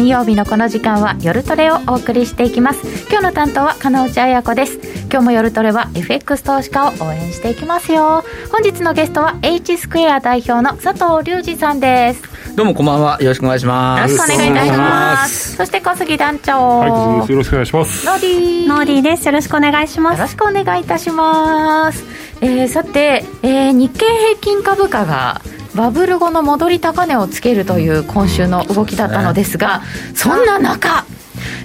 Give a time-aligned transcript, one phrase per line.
[0.00, 4.78] 金曜日のこの時間は夜トレをお送りしていきます今日の担当は金内彩子です
[5.10, 13.18] 今日も夜トレは FX 投資家を応援していきますよ本日のゲストは H スクエア代表の佐藤隆二さんですどうもこんばんは。
[13.22, 14.12] よろしくお願いします。
[14.12, 15.56] よろしくお願いいたします。
[15.56, 16.80] そして小杉団長。
[16.80, 16.86] は
[17.28, 18.04] い、よろしくお願いします。
[18.04, 18.68] ノーディー。
[18.68, 19.26] ノーディーです。
[19.26, 20.18] よろしくお願いします。
[20.18, 22.04] よろしくお願いいたします。
[22.40, 25.40] えー、さて、えー、日経平均株価が
[25.74, 29.82] バブル後の戻り高値をつけるという今週の動きだったのですが、
[30.14, 31.04] そんな中、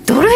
[0.06, 0.36] ドル円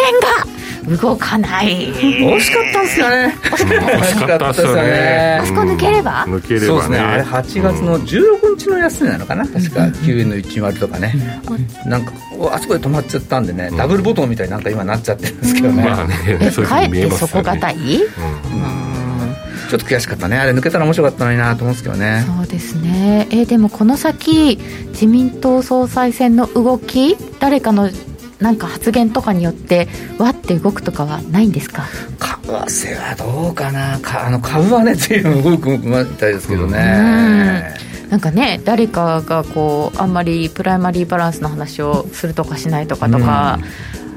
[0.96, 1.94] が動かない。
[1.94, 3.36] 惜しかったですよね。
[3.44, 5.40] 惜しかったですよね。
[5.42, 6.26] あそこ抜ければ？
[6.26, 7.00] 抜ければ、ね、そうですね。
[7.00, 9.48] あれ8月の16日の安値なのかな？
[9.48, 11.14] 確か9円の10とかね、
[11.86, 12.12] なんか
[12.52, 16.16] あそこで止まっちゃったんでね、ダブルボトムみたいになんか今なっちゃってるんですけどね,、まあね
[16.68, 17.76] かえって底堅い、
[19.70, 20.38] ちょっと悔しかったね。
[20.38, 22.26] あれ抜けたら面白かったのになと思うんですけどね。
[22.26, 23.28] そうですね。
[23.30, 24.58] えでもこの先
[24.88, 27.90] 自民党総裁選の動き誰かの
[28.40, 31.86] なんか発言とかによってわって動くとかはないんですか？
[32.18, 34.00] 為替はどうかな。
[34.00, 37.76] かあの株はね随分動くみたいですけどね。
[38.10, 43.60] なんかね誰かがこうあんまりプライマリーバランスの話をするとかしないとかとか、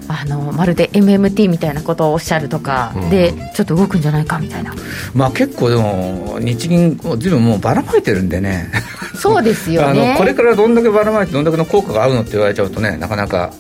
[0.09, 4.75] あのまるで MMT みたいなことをおっしゃるとかで、ちょっと動くんじゃないかみたいな、
[5.15, 8.71] まあ、結構でも日銀ずいぶんもうばらまいてるんでね。
[9.15, 10.03] そうですよね。
[10.11, 13.53] あのこれからどんだけばらまいてどんだけの効果があるのって言われちゃうとねなかなか、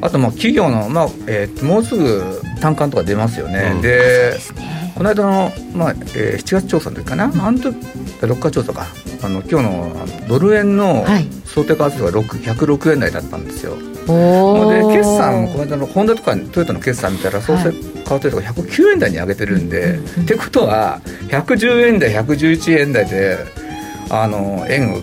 [0.00, 7.76] あとまあ企業の、まあえー、もうすぐ単価とか出ますよね、うん、で、ね、この間の、まあえー、7月調査の時かな、あの時
[8.26, 8.86] 6日調査か
[9.22, 11.04] あの今日のドル円の
[11.44, 13.78] 想定為替が106円台だったんですよ、は
[14.86, 23.38] い、で決算この間のホンダとかトヨタの決算見たら創生為替とか109円台に上げてるんで、ってことは110円台111円台で
[24.10, 24.98] あの円を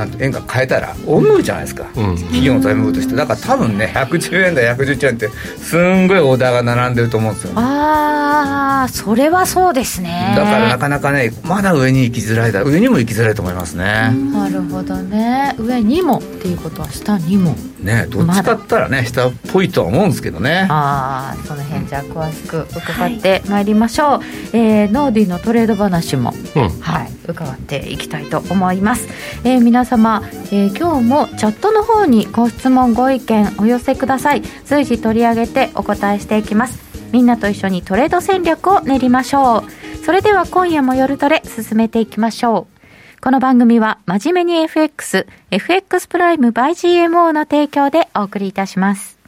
[0.00, 3.14] なんて円が変えたら大儲じゃないですか、うん、企業の財務部として。
[3.14, 10.34] だから多分ね110円だ111円ってすんごいオーダーが並んでると思うんですよ、ね、ああそれはそうですね。
[10.36, 13.84] だからなかなかねまだ上に行きづらいだ上にも行きづらいと思いますね。
[14.32, 15.54] なるほどね。
[15.58, 17.54] 上にもっていうことは下にも。
[17.80, 20.66] ねどっちかったらね下っぽいとは思うんですけどね。
[20.70, 24.22] ああその辺じゃあ詳しく伺ってまいりましょう、はい、
[24.52, 29.08] えー、ノーディのトレード話も、うん、はい伺っていきたいと思います、
[29.44, 36.78] えー、皆様、えー、今日もチャットの方にご質問ご意見お寄せください随時取り上げてお答えしていきます
[37.12, 42.80] みんなと一緒にトレード戦略を練りましょうそれでは今夜も夜トレ進めていきましょう
[43.20, 49.18] この番組は真面目に FX、FX プライム by GMO の提供でお送りいたします。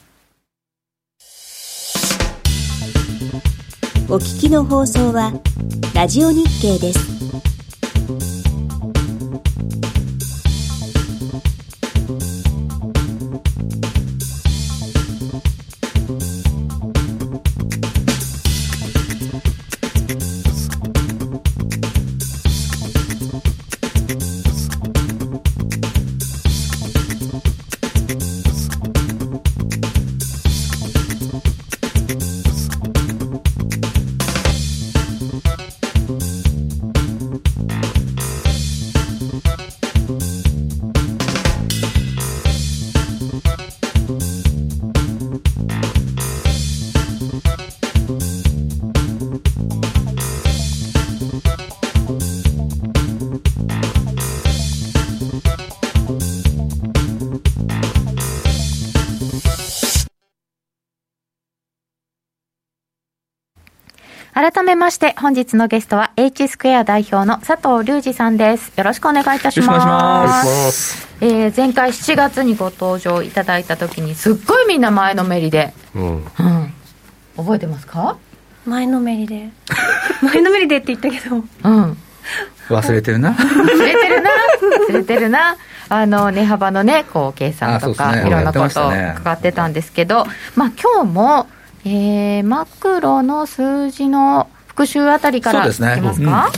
[4.09, 5.35] お聞きの放送は、
[5.95, 7.62] ラジオ日経です。
[64.73, 68.73] めまして本日のゲストは H スクエア代表の佐藤隆二さんです。
[68.75, 71.07] よろしくお願いいたします。
[71.21, 76.25] えー、前回7月にご登場いただいた時にすっごいみんな前のめりで、うん、うん、
[77.37, 78.17] 覚えてますか？
[78.65, 79.51] 前のめりで。
[80.23, 81.37] 前のめりでって言ったけど。
[81.37, 81.99] うん。
[82.71, 83.33] 忘れてるな。
[83.33, 84.31] 忘れてるな。
[84.89, 85.57] 忘れてるな。
[85.91, 90.27] あの値幅のねこう計算とか、ね、いろんなことをかかってたんですけど、
[90.57, 91.47] まあ今日も
[91.85, 96.51] えー、マクロの数字の復習あたりからいきますか？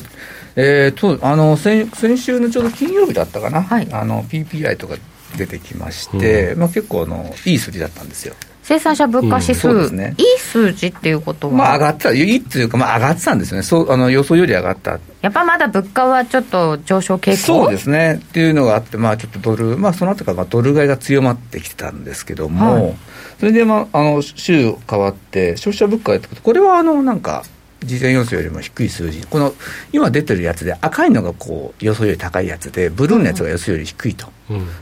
[0.56, 4.94] えーと、あの先先週のちょうど金曜日だったかな、はい、あの PPI とか
[5.36, 8.34] 出てきまして、うん、まあ、結構あのいい数字だったんですよ。
[8.62, 13.62] 生産者物価指数、うんね、いい数字っていうことは、まあ、上がった、いいっていうか、まあ、上がってたんですね。
[13.62, 15.00] そうあの予想より上がった。
[15.20, 17.36] やっぱまだ物価はちょっと上昇傾向？
[17.36, 18.22] そうですね。
[18.24, 22.96] っていうのがあって、まあ、ちょっとドル、まあ、その後からまあドル買いが強まってきてたんですけども、はい。
[23.40, 27.42] それで、まあ、あの週変わって、消費者物価ってこれはあのなんか、
[27.84, 29.54] 事前予想よりも低い数字、この
[29.92, 34.32] 今出てるやつで、赤いのがこう予想より高いやつで、ブルーのやつが予想より低いと。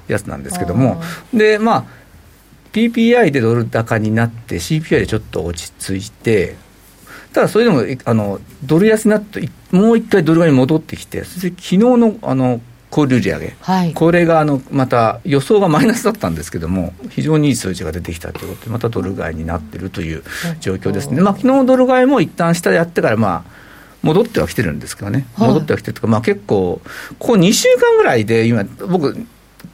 [0.08, 1.00] やつなんですけども、
[1.32, 1.84] で、まあ、
[2.72, 6.56] PPI でドル高になって、CPI でちょっと落ち着いて、
[7.32, 12.60] ただそれでもあのドル安になって、もう一回ドル買いに戻ってきて、そして昨日のあの
[12.92, 20.22] 小売売上、はい、これがあのまた予想がマイナスだったんですけども、非常にいい数字が出てきたということで、またドル買いになっているという
[20.60, 23.62] 状況ですね、まあ昨日ドル買いも一旦下でやってから、まあ、
[24.02, 26.82] 戻ってはきてるんですけどね、戻ってはきてるというか、まあ、結構、
[27.18, 29.16] ここ2週間ぐらいで、今、僕、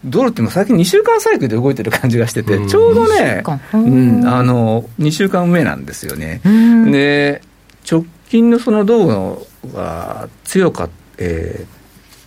[0.04, 3.42] ドルっても最近2週間サイクルで動いてる感じがしてて、ちょうどね、
[3.72, 6.40] うん、あの2週間目なんですよね。
[6.90, 7.42] で
[7.90, 11.77] 直近のそのドルが強かった、えー、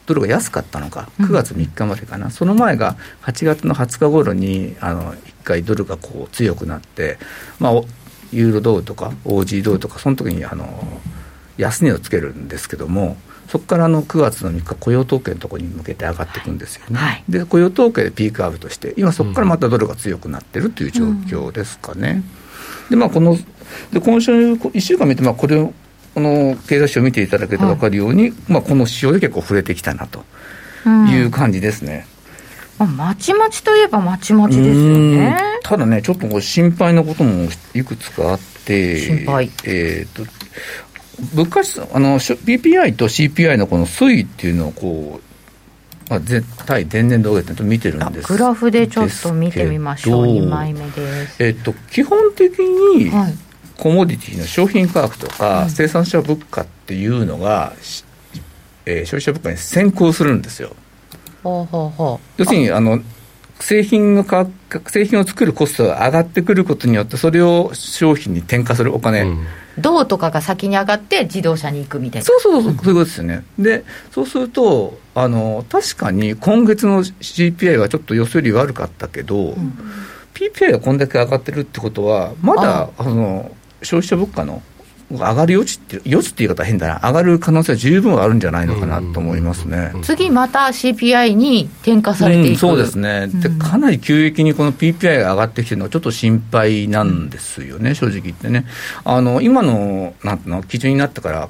[0.05, 7.17] ドルが安かったのか、9月3日までかな、うん、その前が8月の20日頃にあの1回ドルがこう強くなって、
[7.59, 7.73] まあ、
[8.31, 10.83] ユーロドルとか、オージードルとか、その時にあの
[11.57, 13.17] 安値をつけるんですけども、
[13.47, 22.23] そこからの9月の3日、雇用統計のところに向けて上がっていくんですよね、はい、で雇用統計でピークアウトして、今、そこからまたドルが強くなってるという状況ですかね。
[22.85, 23.37] うん、でまあ、この
[23.91, 25.73] で今週1週間見て、まあ、これを
[26.13, 30.23] この経済指標を見ていただけると分かるように、はい、まあ、この指標で結構触れてきたなと
[30.87, 32.05] いう感じですね。
[32.79, 35.37] うん、まちまちといえばまちまちですよね。
[35.63, 39.51] ただね、ちょっと心配なこともいくつかあって、心配。
[39.63, 40.25] えっ、ー、と
[41.33, 45.21] 物価指あの PPI と CPI のこの推移っていうのをこ
[46.09, 46.19] う、まあ、
[46.65, 51.43] 対前年同月と見てるんですグラフでちょっと見てみましょう、2枚目です。
[51.43, 53.33] えっと、基本的に、はい
[53.81, 57.73] コモディティの商品価格とか生産者物価っていうのが、
[58.85, 60.75] えー、消費者物価に先行するんですよ。
[61.41, 62.25] ほうほうほう。
[62.37, 62.79] 要するにあ。
[62.79, 63.01] の
[63.59, 69.45] 製品の価格製品を作るコストが上がってくることによってそれを商品に転嫁するお金、うん。
[69.79, 72.25] 銅とかが先に上がって自動車に行くみたいな。
[72.25, 73.43] そうそうそう、そういうことですよね。
[73.57, 79.73] でそうするとあの確かに今月の CPI はちょっと予想より悪かったけど、うん、
[80.35, 83.51] PPI がこんだけ上がってるってことはまだあの
[83.81, 84.61] 消費者物価の
[85.11, 89.91] 上がる余地って、余地って言い方は変だな、上がる可能性は十分あるんじゃないのかなと思いますね。
[90.03, 98.65] 次また CPI に転嫁されていく、うん、そうですね、で、かなり急激にこの PPI が上がってきてるのは、ちょっと心配なんですよね、正直言ってね。
[99.03, 101.49] あの今のなんの基準になってから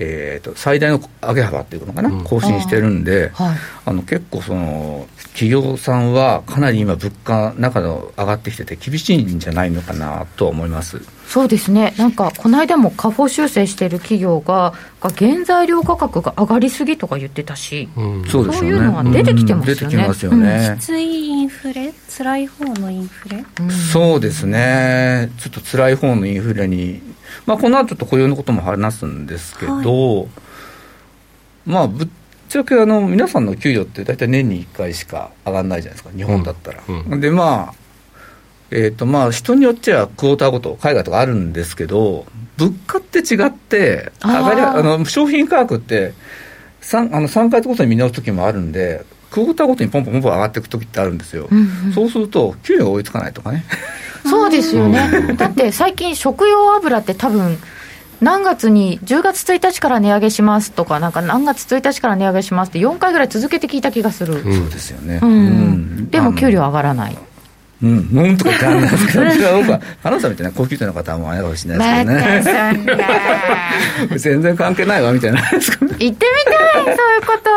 [0.00, 14.72] えーと、最大の上げ幅っていうのかな、うん、更新してるんで、あはい、あの結構その、企業さんはかなり今、物価、中の上がってきてて、厳しいんじゃないのかなと思いますそうですね、なんかこの間も下方修正している企業が、
[15.18, 19.74] 原材料価格が上がりすぎとか言ってたし、うん、そういうのは出てきてますよね。
[19.74, 23.44] 出てきますよね、きついインフレ、辛い方のインフレ、
[23.92, 27.02] そうですね、ちょっと辛い方のインフレに。
[27.44, 30.28] まあ、この後ちょっと雇用のことも話すんですけど、はい、
[31.66, 32.08] まあぶっ
[32.48, 36.10] ちゃけあの皆さんの給与って大体年に1回しか上がらないじゃないですか。
[36.16, 37.00] 日本だったら、うん。
[37.00, 37.87] うん、でまあ
[38.70, 42.26] えーとまあ、人によってはクォーターごと海外とかあるんですけど
[42.58, 46.12] 物価って違って上がりあの商品価格って
[46.82, 53.64] 3, あの3回ごとに見直す時もあるんでクォーターごとにポンポンポンポン上がっていく時ってあるんですよ、うんうん、そうすると給与が追いつかないとかね。
[54.24, 57.58] そうですよね、だって最近、食用油って多分
[58.20, 67.18] 何月に、10月1日から値上げしますとか、なんか何月1日から値上げしますって、4回ぐらい続けて聞いた気がする、そうですよね、うん、でも給料上がらない。
[67.82, 68.36] うん、うん。
[68.36, 68.80] とか言ってあん。
[68.80, 70.30] ですけど、僕は、花さん。
[70.32, 74.18] みたいな高級店の方はもうあれかもしれないですけどね。
[74.18, 75.40] 全然関係ないわみたいな。
[75.40, 76.16] 行ってみたい、
[76.84, 77.48] そういうこと。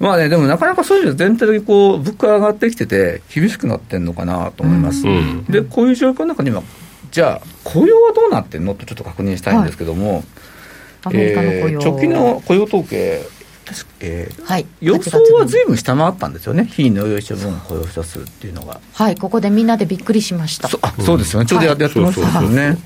[0.00, 5.06] まあね、でもなかなかそういうの全体的にこう物価上がってきてて、厳しくなってるのかなと思います。
[5.06, 6.62] うん、で、こういう状況の中には、
[7.10, 9.64] じゃあ、雇用はどうなってるのってちょっと確認したいん。
[9.64, 10.24] ですけども、
[11.02, 13.22] はい、えー、直近の雇用統計、
[14.00, 18.80] えーはい、予想はずいぶん下回ったんですよね、非農業者分雇用者数っていうのが。
[18.92, 20.68] はい、ここでみんなでびっくりしました。
[20.68, 22.78] そあそうですよね、ちょうどや,、ってましたよね。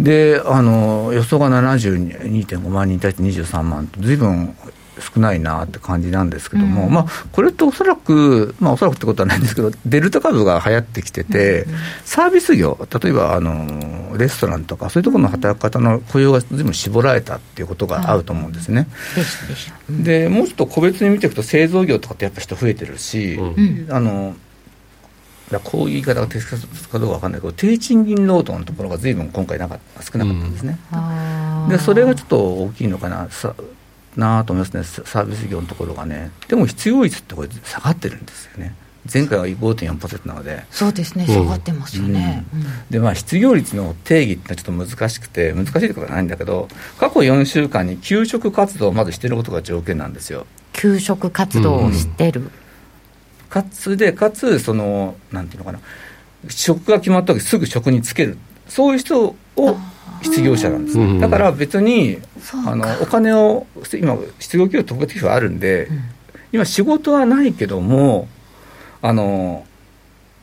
[0.00, 4.56] であの、予想が72.5万人に対して23万と、ずいぶん
[5.00, 11.74] 少ないなって感じなんですけども、うん、まあ、これっておそらく、まあ、おそらくってことはないんですけど、デルタ株が流行ってきてて、うん、
[12.04, 18.88] サービス業、例えばあのレストランとか、そういうところの働き方の雇用がずいぶん絞られたっていうことがあると思うんですね。
[19.88, 23.38] うん、でもうちょっと個別に見ていくと、製造業とかってやっぱ人増えてるし、
[23.90, 24.34] あの
[25.64, 30.78] こういう言い方が適切かどうか分かんないけど、低賃金労働のところがずいぶん今回なか少なかったんですね。
[31.70, 33.28] でそれがちょっと大きいのかな。
[33.30, 33.54] さ
[34.18, 38.74] なと思いますね、サービス業のところがね、でも失業率ってこれ、下がってるんですよね。
[39.12, 42.44] 前回は5.4%なので、そうですね、下がってますよね。
[42.52, 42.60] うん。
[42.60, 50.46] うん、で、まあ、失業率の定義ってのはちょっと難しくて、難しいってことはないんだけど、過去4週間に給食活動をまずしてることが条件なんですよ。
[50.72, 52.40] 給食活動をしてる。
[52.42, 52.50] うん、
[53.48, 55.80] かつで、かつ、その、なんていうのかな、
[56.48, 58.36] 職が決まった時すぐ職に就ける。
[58.68, 59.36] そういう人を
[60.22, 62.18] 失業者なんです、ね、だから別に
[62.66, 66.00] あのお金を今失業給与特別給付あるんで、うん、
[66.52, 68.28] 今仕事はないけども
[69.02, 69.64] あの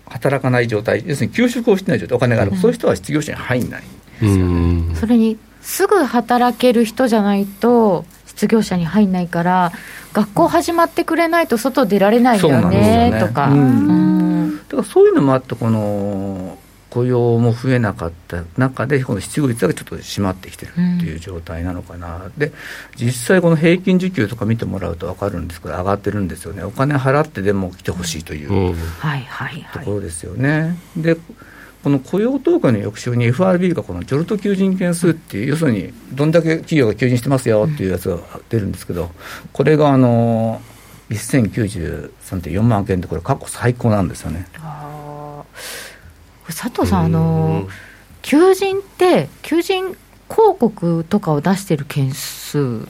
[0.07, 3.83] 働かない状態要するに休職をしてない状態お金がある、うん、そういう人は失業者に入んない。
[3.83, 3.95] ん。
[4.21, 9.71] ですよねそれにすぐ働ける人じゃないと失業者に入んないから
[10.13, 16.57] 学校始まってくれないと外出られないよね、ね、とか、うん、だからそういうのもあってこの
[16.95, 22.53] 雇用も増えなかった中で、この失業率がちょっと締まってきてるっていう状態なのかな、うん、で
[22.95, 28.77] 実際、この平均時給とか見てもらうと分かるんですけど、上がってるんですよね、お金払ってでも来てほしいという
[29.73, 30.77] ところですよね。
[30.95, 31.17] で
[31.83, 38.17] この雇用統計の翌週に FRB がこのジョルト求人件数っていう、要するにどんだけ企業が求人してますよっていうやつが
[38.49, 39.11] 出るんですけど、
[39.53, 40.61] これがあの
[41.09, 44.47] 1093.4万件で、これ、過去最高なんですよね。
[46.47, 47.67] 佐藤さん、あの
[48.21, 49.95] 求人って、求人
[50.29, 52.85] 広告とかを出してる件数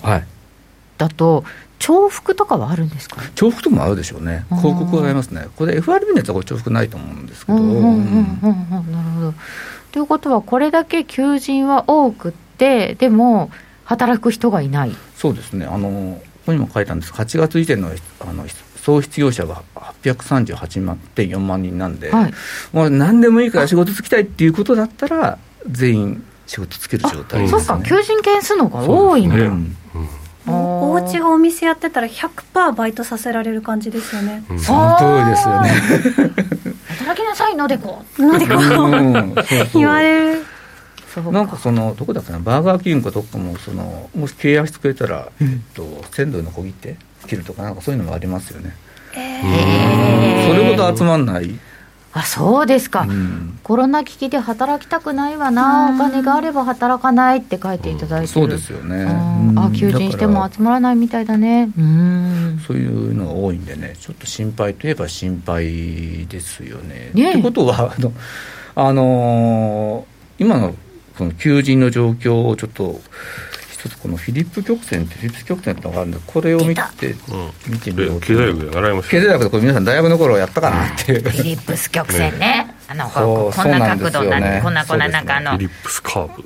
[0.97, 1.43] だと、はい
[1.77, 3.21] 重複とかはあるんですか？
[3.35, 7.59] 重複とかもあるでしょうね、広告がありますね、これ、FRB のやつは重複ないと思うんですけど。
[7.59, 7.75] なる
[9.13, 9.33] ほど。
[9.91, 13.51] ということは、これだけ求人は多くって、でも、
[13.83, 14.95] 働く人がいない。
[15.17, 17.11] そうですね、あのここにも書いたんです。
[17.11, 17.89] 8月時点の
[18.21, 18.45] あの
[18.85, 19.63] 総失業者は
[20.03, 22.33] 838万4万人なんで、はい、
[22.71, 29.29] もう何でもいいから仕事つきたいっていうことだったら、全員仕事つける状態です、ね、そうか、求人件数の方が多いん。
[29.31, 29.35] だ。
[30.47, 35.69] お家がお店やってたら100%バイトさせられる感じですよね、うん、その通りですよね。
[36.99, 38.05] 働きなさいのでこ。
[38.19, 38.53] のでこ、
[39.73, 40.45] 言われる。
[41.31, 48.75] なんかそのどこだっけなバーガーキングかどっかもそのもし契約してくれたら、えっと、鮮度の小切手切るとかなんかそういうのもありますよね。
[49.17, 51.59] えそれほど集まんない？
[52.17, 59.05] あそうですか、うん、コロナ危機で働きたくないわな、お金があれば働かないって書いていただいて、そうですよね、
[59.57, 61.73] あ求人しても集まらないみたいだね。
[61.77, 62.61] うん。
[62.65, 63.95] そういうのが多いんでね。
[63.99, 67.11] ちょっと心配といえば心配ですよね。
[67.13, 67.33] ね。
[67.33, 68.13] ってことはあの、
[68.75, 70.73] あのー、今の
[71.17, 73.01] その求人の状況をちょっと
[73.85, 77.15] 一つこのフィリップ曲線ってフィリップ曲線ってのがあるんでこれを見て、
[77.69, 82.73] 見てみよう経済学で習いました経済学でこれ皆さん大学の頃やったかなっていう、フィリップス曲線ね。
[82.87, 86.45] あのここんな角度なね、こんなこんななんかあの、フィリップスカーブ。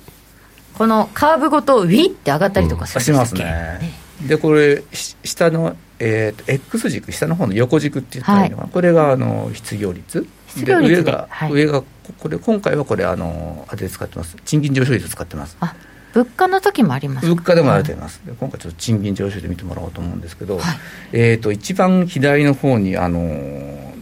[0.74, 3.92] このカーブごとウィって上がったりとかするんです、うん、しますね。
[4.28, 10.28] でこれ下の、えーと、X 軸下の方の横軸って言ったらいいのかな、はい、これがあの失業率。
[10.50, 11.84] 失業率上が、はい、上が
[12.18, 14.36] これ今回はこれあのあれ使ってます。
[14.46, 15.58] 賃金上昇率使ってます。
[15.60, 15.74] あ
[16.14, 20.66] 物価の時もあります物価でもあると思います、うん、今回ちょっと賃金上昇で見てもらおうと思うんですけど、はい、
[21.14, 23.20] えーと、一番左の方にあの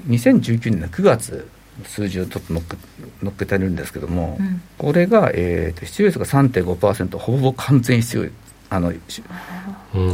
[0.08, 1.48] 2019年の9月
[1.86, 2.78] 数字をちょっと乗っけ
[3.22, 8.30] 乗っけてるんですけども、うん、これが、えーと、失業率が3.5%ほぼ完全失業
[8.70, 8.92] あの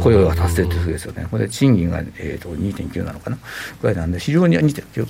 [0.02, 3.38] 雇用が達成というふうですよね、これ賃金が、えーと、2.9なのかな？
[3.82, 5.08] ぐらいなんで、非常に2.9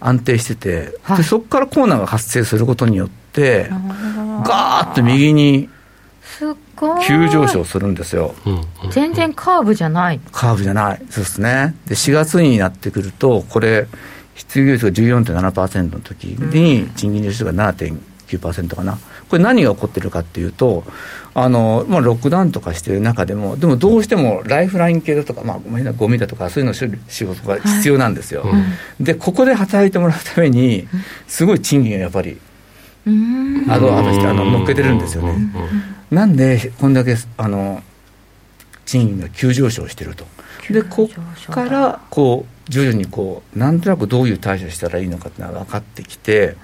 [0.00, 5.68] 安定してて、はい、でそこからコーナーが発生することによって、ガーッと右に
[7.06, 8.34] 急上昇するんですよ、
[8.90, 10.20] 全然カーブじゃない。
[10.32, 10.98] カーブじゃない。
[11.10, 11.74] そうですね。
[11.86, 13.86] で4月になってくるとこれ
[14.34, 18.98] 失業率が14.7%の時に賃金上昇が7.9%かな。
[19.28, 20.84] これ何が起こってるかっていうと
[21.34, 28.50] あの、まあ、ロックダウンとかしてる中でもでもどうしてもライフライン系だとか、まあ、ゴミだとかそういうの仕事が必要なんですよ、は
[29.00, 30.86] い、でここで働いてもらうために
[31.26, 32.38] すごい賃金がやっぱり
[33.06, 35.36] あのあのあの乗っけてるんですよね。
[36.16, 37.82] なんでこんだけあの
[38.86, 40.24] 賃金が急上昇してると。
[40.70, 46.56] でここからこう徐々にこうなんとなくどういう対処したらいいのかっていうのが分かってきて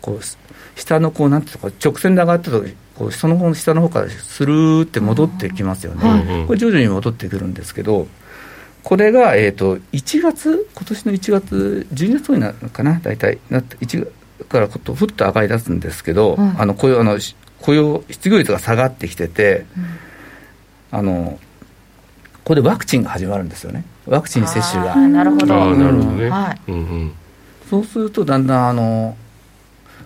[0.00, 2.64] こう下のこうなんていうか直線で上がったと
[2.96, 8.08] こうその下の方からスルーって戻ってきますよね、これ徐々に戻ってくるんですけど
[8.82, 14.12] これが、えーと、1月今年の1月12月になるのかな大体な1月
[14.48, 14.94] からふっと
[15.24, 17.18] 上がり出すんですけど、はい、あの雇用あの
[17.64, 21.38] 雇用失業率が下がってきてて、うん、あの
[22.34, 23.84] ここでワクチンが始まるんですよね。
[24.06, 24.94] ワクチン接種が。
[24.96, 27.12] なるほど、なるほどね、はい、うんうん、
[27.70, 29.16] そうするとだんだんあの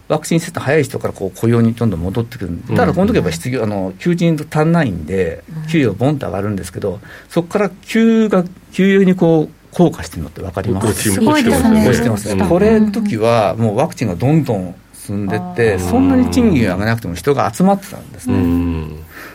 [0.07, 11.11] ワクチン接種早い人からこう雇用にどんどん戻ってくるただこの時は失業あの求人と足んないんで給与ボンと上がるんですけどそこから給が給与にこう効果してるのって分かります？
[11.13, 11.93] すごいですね。
[11.93, 12.35] してます。
[12.35, 12.49] ね。
[12.49, 14.75] これの時はもうワクチンがどんどん
[15.09, 18.89] 進んでってそんなに賃金を上げなくても人が集まってたんですね。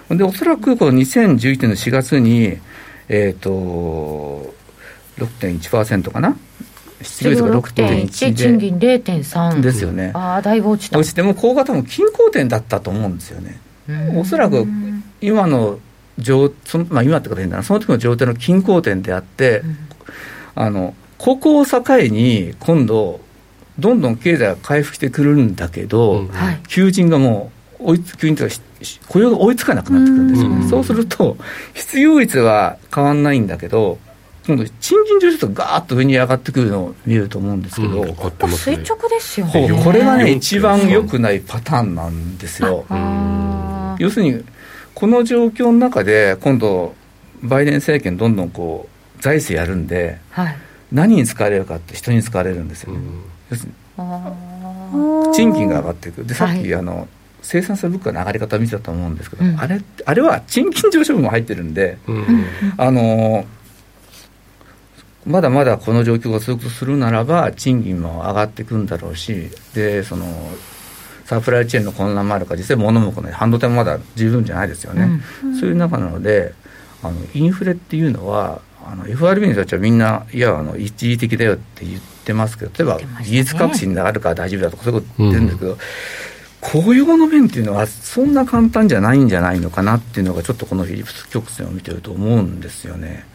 [0.10, 2.58] でおそらくこの2011年の4月に
[3.10, 4.54] えっ、ー、と
[5.18, 6.38] 6.1%かな？
[7.02, 10.12] 失業率が6.1賃金0.3ですよね。
[10.14, 11.00] ああだいぶ落ちた。
[11.00, 13.60] 落ちてもここが多分均衡点だったと思うんですよね。
[14.16, 14.66] おそらく
[15.22, 15.80] 今の
[16.20, 17.64] 状その、まあ、今ってこと変だな。
[17.64, 19.78] その時の状態の均衡点であって、うん、
[20.56, 23.20] あのここを境に今度
[23.80, 26.32] どんどん経済が回復してくるんだけど、うん、
[26.68, 28.56] 求人がもう追いつ求人とか
[29.08, 31.38] 雇用が追いつかなくなってくるんですよ、ね、そうすると
[31.74, 33.98] 失業率は変わらないんだけど
[34.46, 38.16] 今度賃金上昇とガーッと上に上がってくるのを見ると思うんですけど、うん、
[38.52, 39.82] 垂直ですよね。
[39.84, 42.86] これがね一番良くないパターンなんですよ。
[44.00, 44.44] 要するに
[44.94, 46.94] この状況の中で今度
[47.42, 50.58] バイデン政権どんどんこう財政やるんで、はい、
[50.92, 53.00] 何に使われるかって人に使われるんですよね、
[55.34, 56.24] 賃金が上がっていく。
[56.26, 57.08] でさっき、はい、あの
[57.42, 62.46] 生産性物価の上がり方見てたと思うんですけど、うん、あれあれは賃金上昇分も入ってるんで、うん、
[62.78, 63.46] あの
[65.26, 70.26] まだまだこの状況が続くとするならば賃金も上がっていくんだろうしでその
[71.26, 76.54] サプライチェーンの混乱もあるから実際物も来ない半導体もまだ十分じゃないですよね、うん、そういう中なので
[77.02, 85.78] あのインフレっていうのはあの FRB の人たちはみんないやあの一時的だよって言ってますけど例えば技術革新があるから大丈夫だとかそういうこと言ってるんだけど、うん。
[86.64, 93.26] 雇用の面っていうのはそんな簡単じゃないんじゃないのかなっていうのがちょっとこのフィリップス曲線を見てると思うんですよね。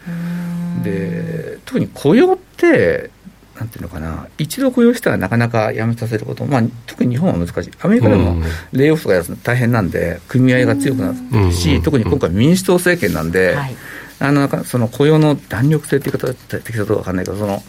[0.83, 3.11] で特に雇用って
[3.55, 7.71] なんていうのかな一度雇用したらなかなか辞めさせること、まあ、特に日本は難しい。
[7.81, 8.41] アメリカでも
[8.71, 13.75] レイオフとかやるの大変なんで組合が強くなってるし特に今回民主党政権なんで、はい、
[14.19, 17.61] あのその雇用の弾力性っていう方適切か分かんないけどその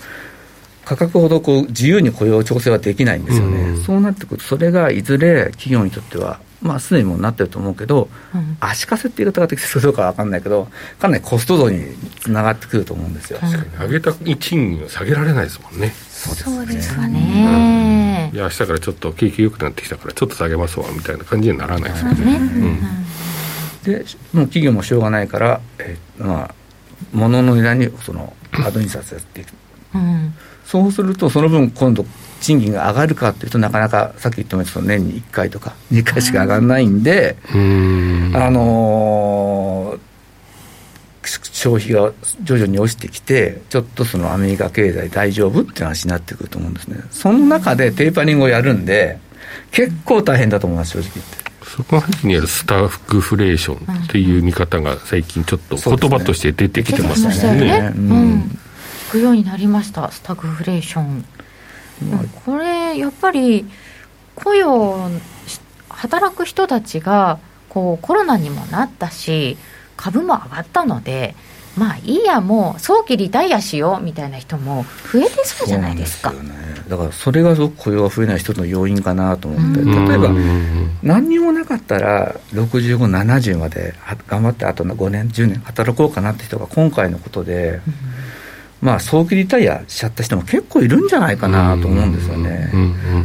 [0.85, 10.67] 価格ほどこう自由に雇用調整はできないんですよね、うん、そうなってくると、それがいずれ企業にとっては、まあ、すでにもなってると思うけど、うん、足かせっていう方が適切かどうかは分かんないけど、
[10.99, 13.39] かなりコスト増につながってくると思うんですよ。
[13.39, 13.93] 確かに。
[13.93, 15.93] 上げた賃金を下げられないですもんね。
[16.21, 22.41] そうですかね、うん、いや明日からちょっと景気良くなってきたからちょっと下げますわみたいな感じにならないですよね。
[23.85, 26.55] でもう企業もしょうがないから、えー、まあ
[27.13, 29.53] 物の値段にそのアドニサスやっていく。
[29.95, 30.35] うん
[30.71, 32.07] そうすると、その分、今度、
[32.41, 37.57] 賃金が上がるかというと、なかなかさっき言ったように、年に1回とか、2回しか上がらないんで、あ
[38.49, 42.13] のー、消費が
[42.45, 47.01] 徐々に落ちてきて、ちょっとそのアメリカ経済大丈夫っていう話になってくると思うんですね。
[47.11, 49.19] その中でテーパリングをやるんで、
[49.73, 51.50] 結構大変だと思います、正直言って。
[51.77, 57.95] そこの背にあるスタッグフレーションっていう見方が最近ちょっと言葉として出てきてますね。
[59.11, 61.25] くようになりましたスタグフレーション、
[62.45, 63.67] これやっぱり
[64.35, 65.11] 雇用
[65.89, 69.57] 働く人たちがこうコロナにもなったし
[69.97, 71.35] 株も上がったので
[71.81, 76.51] まあいいやもう早期リタイアしようみたいな人も増えてそうじゃないですか、ね、
[76.87, 80.29] だからそれがすごく雇用が増えない人の要因かなと思って、例えば
[81.03, 83.95] 何にもなかったら6570まで
[84.27, 87.81] 頑張ってあとの5年10年働こうかなって人が今回のことで、
[88.83, 92.71] まあ、早期リタイアしちゃった人も結構いるんじゃないかなと思うんですよね。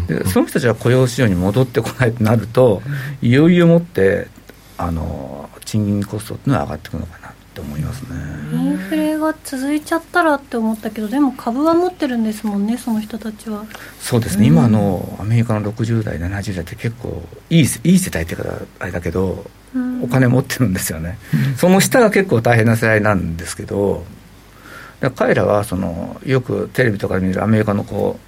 [0.07, 2.81] でその人たちは雇用市場に戻ってこないとなると、
[3.21, 4.29] いよいよもって
[4.77, 7.24] あの賃金コストっていうのは上がってくるのかな
[7.55, 8.09] って思いますね。
[8.51, 13.63] インフレが続いちゃったらって思ったけど、でも株は持ってるんですもんね、その人たちは。
[14.01, 19.45] そうですね、今のアメリカの60代、70代って結構いい、いい世代っていうか、あれだけど、
[20.01, 21.17] お金持ってるんですよね、
[21.55, 24.03] その下が結構大変な世代なんですけど、
[25.15, 28.19] 彼らはそのよくテレビとかで見るアメリカのこ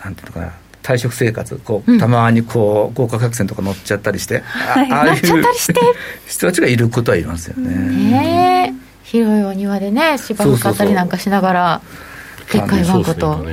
[0.00, 0.52] うなんていうのかな
[0.88, 5.22] 退職生活こう、たまにこう豪華客船とか乗っちゃったりして、はい、ああいう
[6.26, 7.74] 人たちがいることはいますよね。
[8.10, 8.74] ね
[9.04, 11.82] 広いお庭でね芝生買ったりなんかしながら
[12.50, 13.44] でっかいワンコと、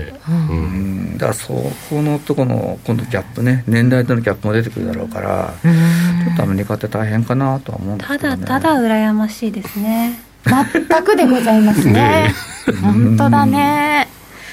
[1.18, 1.54] だからそ
[1.90, 10.18] このとこの今度ギャップね年代とのギャップも出てくるだろうから、ちょっとアメリカって大変かなとは思うんですけど、ね、ただただ羨ましいですね。
[10.46, 12.34] 全くでございますね。
[12.82, 14.08] 本当だね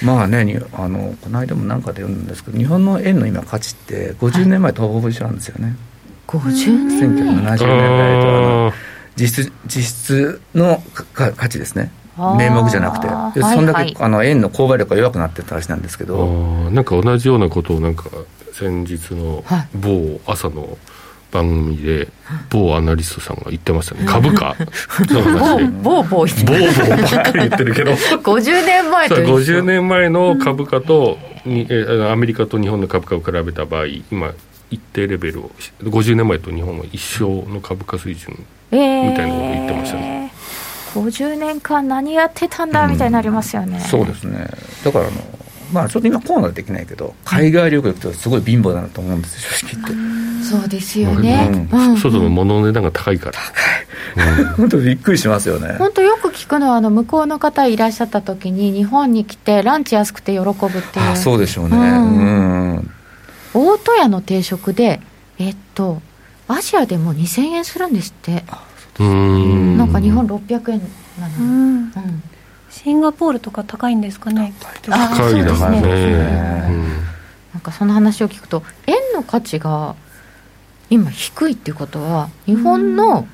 [0.04, 5.76] まあねあのこの間も何かで読んだんですけど日本の円の今価値って50年前とほぼ一緒なんですよね、
[6.26, 7.26] はい、50年前。
[7.26, 8.72] 1970年代とあの
[9.16, 10.82] 実質実質の
[11.14, 11.92] 価値ですね。
[12.16, 18.04] 名目じゃなくて、そんだけ、はいはい、あの円の購買力が弱くなってた話なんですけど、なんか同じようなことをなんか
[18.52, 19.42] 先日の
[19.74, 20.76] 某朝の
[21.32, 22.08] 番組で
[22.50, 24.04] 某アナリストさんが言ってましたね。
[24.06, 24.54] 株価。
[25.10, 27.92] の話某某某某ばっかり言ってるけど。
[28.22, 31.66] 50年前と50年前の株価とに
[32.10, 34.32] アメリカと日本の株価を比べた場合今
[34.70, 35.50] 一定レベルを
[35.82, 38.36] 50年前と日本は一緒の株価水準
[38.70, 40.32] みたいなことを言ってましたね、
[40.94, 44.46] えー、50年間何やってたんだみたいになりますよね、うん、そうですね。
[44.84, 45.41] だからあの
[45.72, 50.22] まあちょっと今コロナでできないけど海外旅行行くとすごい貧乏だなと思うんですよ正直言って。
[50.42, 53.32] そうですよね、うん、外の物の値段が高いから。
[53.32, 55.76] 高い、 本当びっくりしますよね。
[55.78, 61.10] 本当よく聞くのはあの向こうの方いらっしゃった時に日本に来てランチ安くて喜ぶっていう。
[61.10, 61.76] あそうでしょうね。
[61.76, 62.90] うん。
[63.54, 65.00] 大戸屋の定食で
[65.38, 66.02] えっと
[66.48, 68.44] アジアでも2000円するんですって。
[69.00, 69.78] うん。
[69.78, 70.82] なんか日本600円
[71.18, 71.92] なの、うん、
[72.72, 74.54] シンガポールとか高いんですかね。
[74.82, 75.80] 高いですね、
[77.52, 79.94] なんかその話を聞くと円の価値が
[80.88, 83.28] 今低いっていうことは日本の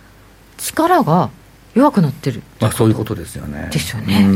[0.59, 1.31] 力が
[1.75, 2.43] 弱くなってる。
[2.61, 3.71] まあそういうことですよね。
[3.73, 4.29] ですよね。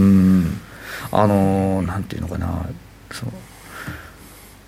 [1.11, 2.65] あのなんていうのかな。
[3.11, 3.33] その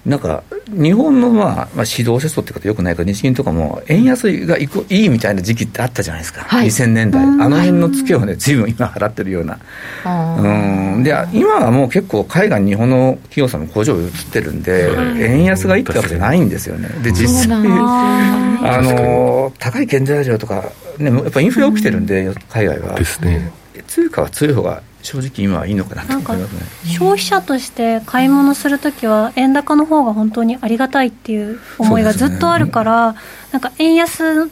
[0.07, 7.23] なんか日本の、まあ、まあ、指導節操っていう方よくないから日銀とかも円安がいくいいみたいな時期ってあったじゃないですか、はい、2000年代。
[7.25, 9.59] あの辺のツケをね随分今払ってるような、
[10.05, 14.91] うんで今はもう結構海外に日本の企業さんの工場移ってるんで、
[15.23, 16.89] 円安がいいってわけじゃないんですよね。
[17.03, 20.65] で実際あの高い原材料とか、
[20.99, 22.95] ね、やっぱインフレ起きてるんで、海外は。
[22.95, 23.53] ですね。
[23.87, 26.61] 通貨は強い方が正直今はいいのかなと思いますね。
[26.99, 33.19] 消費者として買い物するときは円高の方が本当にありがたいっていう思いがずっとあるから、ね、
[33.53, 34.51] なんか円安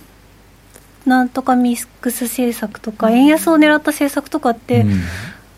[1.06, 5.00] なんとかミックス政策とか、円安を狙った政策とかって、うん、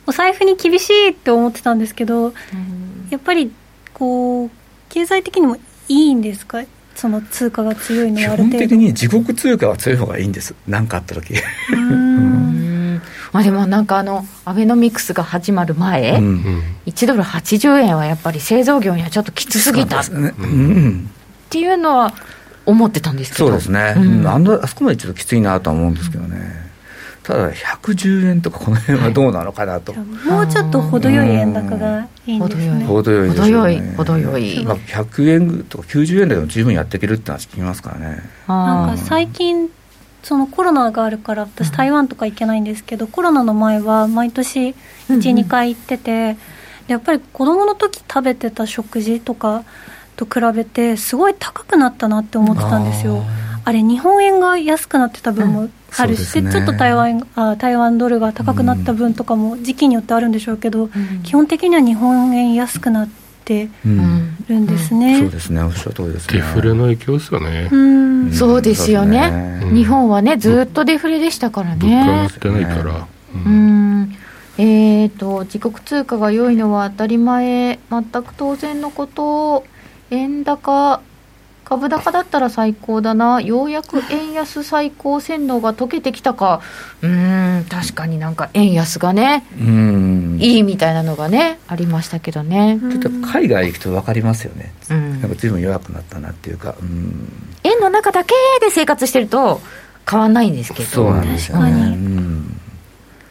[0.06, 2.34] お財布に厳しいって思ってたんですけど、うん、
[3.10, 3.52] やっぱり
[3.92, 4.50] こう
[4.88, 6.62] 経済的にもいいんですか？
[6.94, 8.58] その通貨が強いのはある程度。
[8.58, 10.54] 基本的に自国通貨は強い方がいいんです。
[10.68, 11.34] 何かあった時。
[11.72, 12.60] うん
[13.34, 20.32] まあ、でもなんかあのアベノミクスが始まる前、うん、1ドル80円はやっぱり製造業にはちょっときつすぎた、ね。
[20.38, 21.10] うん、
[21.46, 22.14] っていうのは
[22.64, 23.48] 思ってたんですけど。
[23.48, 26.38] そうですね、うん、あそこまでちょっときついなとは思うんですけどね、
[27.24, 32.84] ただ110円とかこの辺はどうなのかなと、はい、もうちょっと程よい円高がいいんですね。
[32.84, 38.22] 程よい程よい程よい、まあ、100円とか90円でも十分やっていけるって話聞きますからね。
[38.46, 39.68] なんか最近
[40.24, 44.74] そのコロナがあるから私台湾とか行けないんですけど、コロナの前は毎年
[45.08, 46.36] 12、回行ってて
[46.88, 49.64] やっぱり子供の時食べてた食事とか
[50.16, 53.22] と比べてすごい高くなったなって思ってたんですよ。
[53.66, 65.62] あれ日本円が安くなってた分もあるし、うんね、ちょっと台湾あ台湾ドルが高くなった分とかも時期によってあるんでしょうけど、うん、基本的には日本円安くなっててるんですね、うん、そうですね。
[65.62, 66.34] おっしゃる通りですね。
[66.34, 67.70] デフレの影響ですよね。
[68.32, 72.04] そうですよね、日本はねずっとデフレでしたからね。
[72.04, 73.06] 物価ってないから。
[73.34, 74.16] うん。
[74.56, 77.80] えーと、自国通貨が良いのは当たり前。
[77.90, 79.64] 全く当然のこと
[80.10, 81.00] 円高
[81.64, 86.60] 株高だったら最高だな、ようやく円安最高洗脳が解けてきたか、
[87.02, 90.38] うん、確かになんか円安がね、うん。
[90.40, 92.78] いいみたいなのがね、ありましたけどね。
[92.80, 97.28] ちょっと海外行くと分かりますよね、うん、なんか随分弱くなったなっていうか、うん、
[97.62, 99.60] 円の中だけで生活してると、
[100.08, 101.70] 変わんないんですけど、そうなんですよね。
[101.70, 102.53] うん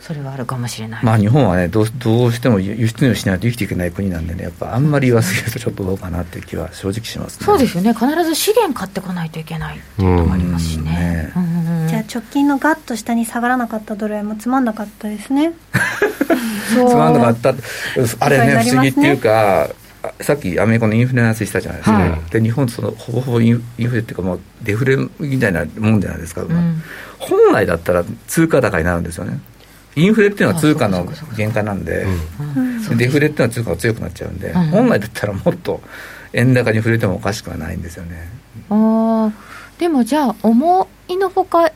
[0.05, 11.31] それはあるかもしれない、まあ、日本はねどう、どうしても輸出入しないと生きていけない国なんでね、やっぱあんまり言わすぎるとちょっとどうかなっていう気は正直します、ね、そうですよね、必ず資源買ってこないといけないっていうのもありますしね。
[11.87, 15.53] じゃあ、直近のガッと下に下がらなかったドル円もつまんなかったですね。
[16.69, 17.53] つまんなかった、
[18.19, 19.69] あれね、不思議っていうか、
[20.19, 26.83] さっきアメリカのインフレの話したじゃないですか、はい、で日本そのほぼほぼインフレっていうか、もうデフレみたいなもんじゃないですか、うん、
[27.19, 29.39] 本来だったら通貨高になるんですよね。
[29.95, 32.05] インフレっていうのは通貨の限界なんで、
[32.97, 35.81] デフレっていうのは通貨が強くなっちゃうんで、うん、本来だったらもっと
[36.33, 38.29] 円高に触れてもおかしくはないんですよね。
[38.69, 39.31] あ
[39.77, 41.71] でもじゃあ、思いのほか、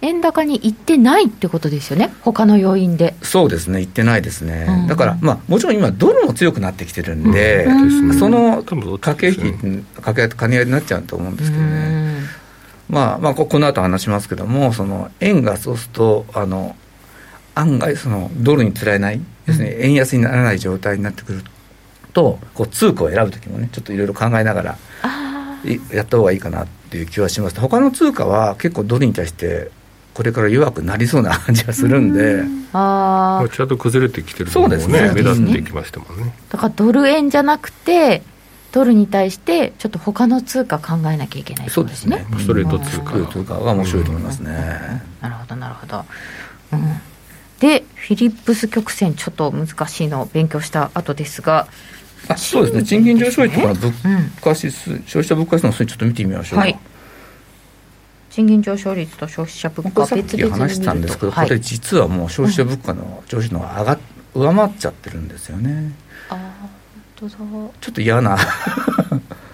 [0.00, 3.14] 円高にいってないってことですよね、他の要因で。
[3.22, 12.14] そうですね、いってないですね、うん、だから、まあ、もちろん今、ドルも強くなってきてるんで、うん、その駆け引き、掛け兼ね合いになっちゃうと思うんですけどね。
[12.88, 16.76] まあまあ、この後話しますけども、その円がそうするとあの
[17.54, 21.44] 案外そのドルにつられない、要するに円安にならない状態になってくる
[22.12, 24.78] と、こう通貨を選ぶときもね、ちょっといろいろ考えながら
[25.92, 27.60] やった方がいいかなっていう気はします。
[27.60, 29.70] 他の通貨は結構ドルに対して
[30.14, 36.34] これから弱くなりそうな感じがするんで、んあちゃんと崩れてきてるのもね、ね目立ってきましたもんね。
[36.48, 38.22] だからドル円じゃなくて、
[38.72, 42.26] ドルに対してちょっと他の通貨考えなきゃいけない、ね、そうですね。
[42.38, 43.12] ストレート通貨。
[43.32, 45.02] 通貨は面白いと思いますね。
[45.20, 46.04] なるほどなるほど。
[46.72, 47.13] うん
[47.64, 51.66] でフィリップス曲線ちょっと難しいのを勉強した後ですが
[52.28, 52.84] あそうですね。
[52.84, 53.92] 賃金上昇率とか物
[54.42, 56.58] 価指数、うん、消費者物価指数の数ちょっと見てみましょう。
[56.58, 56.78] はい。
[58.30, 63.98] 賃金上昇率と消費者物価別々に話したんですけど、はい、これ実はもう消費者物価の上昇のが上が、
[64.34, 65.92] 上回っちゃってるんですよね。
[67.16, 68.36] ちょっと嫌な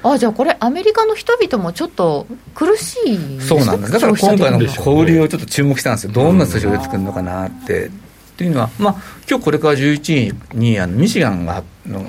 [0.03, 3.93] あじゃあこれアメリカの人々もちょっと苦しいそうなんです。
[3.93, 6.13] だから今回の小売りをちょっと注目したんですよ。
[6.13, 7.91] どんな数字が出てくるのかなって、っ
[8.37, 8.97] ていうのは、まあ
[9.29, 12.01] 今日これから11日にあのミシガンがの、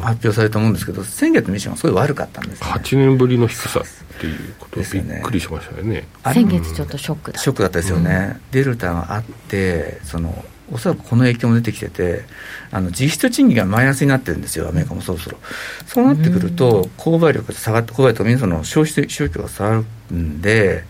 [0.00, 6.06] 発表されたと思うんですけど、先月ミシガンすごい悪かったんです、ね、8年ぶりの低さっていうことでびっくりしましたよね。
[6.32, 12.22] 先月ちょっとショックだショックだったですよね、うん、デルタがあってそのおそらくこの影響も出てきてて
[12.70, 15.38] あの実質賃金がマイナスになってるんですよアメリカもそろそろ。
[15.86, 20.84] そうなってくると購買力が下がって購買とかその消費消費が下がるんで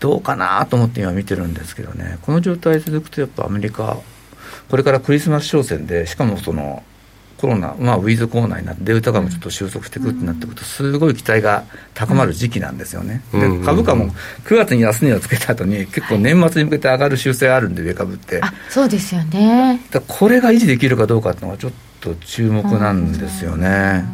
[0.00, 2.18] どうかなと思って今見てるんですけどね。
[2.22, 3.98] この状態続くとやっぱアメリカ
[4.68, 6.82] これからクリスマス商戦でしかもその
[7.42, 14.10] コロナ、まあ、ウィズコロナになってデルタ株もちょっと収束していくってなってくるとすごい期待が高まる時期なんですよね、で株価も
[14.44, 18.40] 9月に安値をつけた後に結構年末に向けて上がる習性があるんで上株って。
[18.40, 19.80] あそうですよね。
[20.06, 24.04] これが維持できるかどうかっていうのはちょっと注目なんですよね、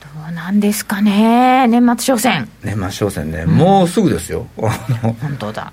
[0.00, 2.48] どうなんですかね年末商戦。
[2.64, 4.48] 年末商戦ね、もうすぐですよ。
[4.56, 5.72] 本当だ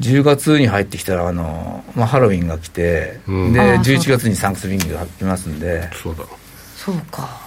[0.00, 5.90] 10月に入ってきたらあの、まあ、ハロウィンが来て、うん、で11月にサンクスギングが来ますんで。
[5.94, 6.24] そうだ
[6.76, 7.40] そうか、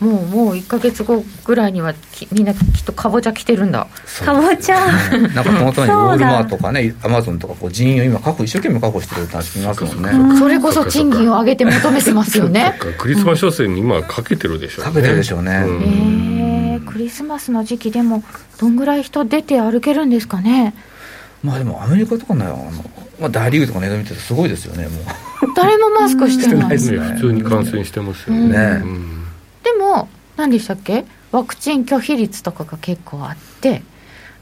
[0.00, 1.94] うん、もうもう1か月後ぐらいには
[2.32, 3.86] みんなきっとかぼちゃ来てるんだ。
[4.24, 10.38] かぼちゃ、ね、なんかこのとおりウォールマートとかねアマゾンとかこう人員を今確保一生懸命確保してるって話聞きますもんね。
[10.38, 12.78] それこそ賃金を上げて求めてますよね。
[12.98, 15.82] クリスマス商戦に今かけてるでしょうねかけてるでしょうね、うん、
[16.74, 18.24] えー、クリスマスの時期でも
[18.58, 20.74] どんぐらい人出て歩けるんですかね
[21.42, 22.70] まあでもアメリカとかねあの、
[23.20, 25.04] まあ、大リーグとかの映像見ててすごいですよねもう。
[25.54, 26.68] 誰もマスクしてない。
[26.70, 26.98] ですね。
[26.98, 29.24] 普通に感染してますよね、うん、
[29.62, 31.04] でも何でしたっけ？
[31.30, 33.82] ワクチン拒否率とかが結構あって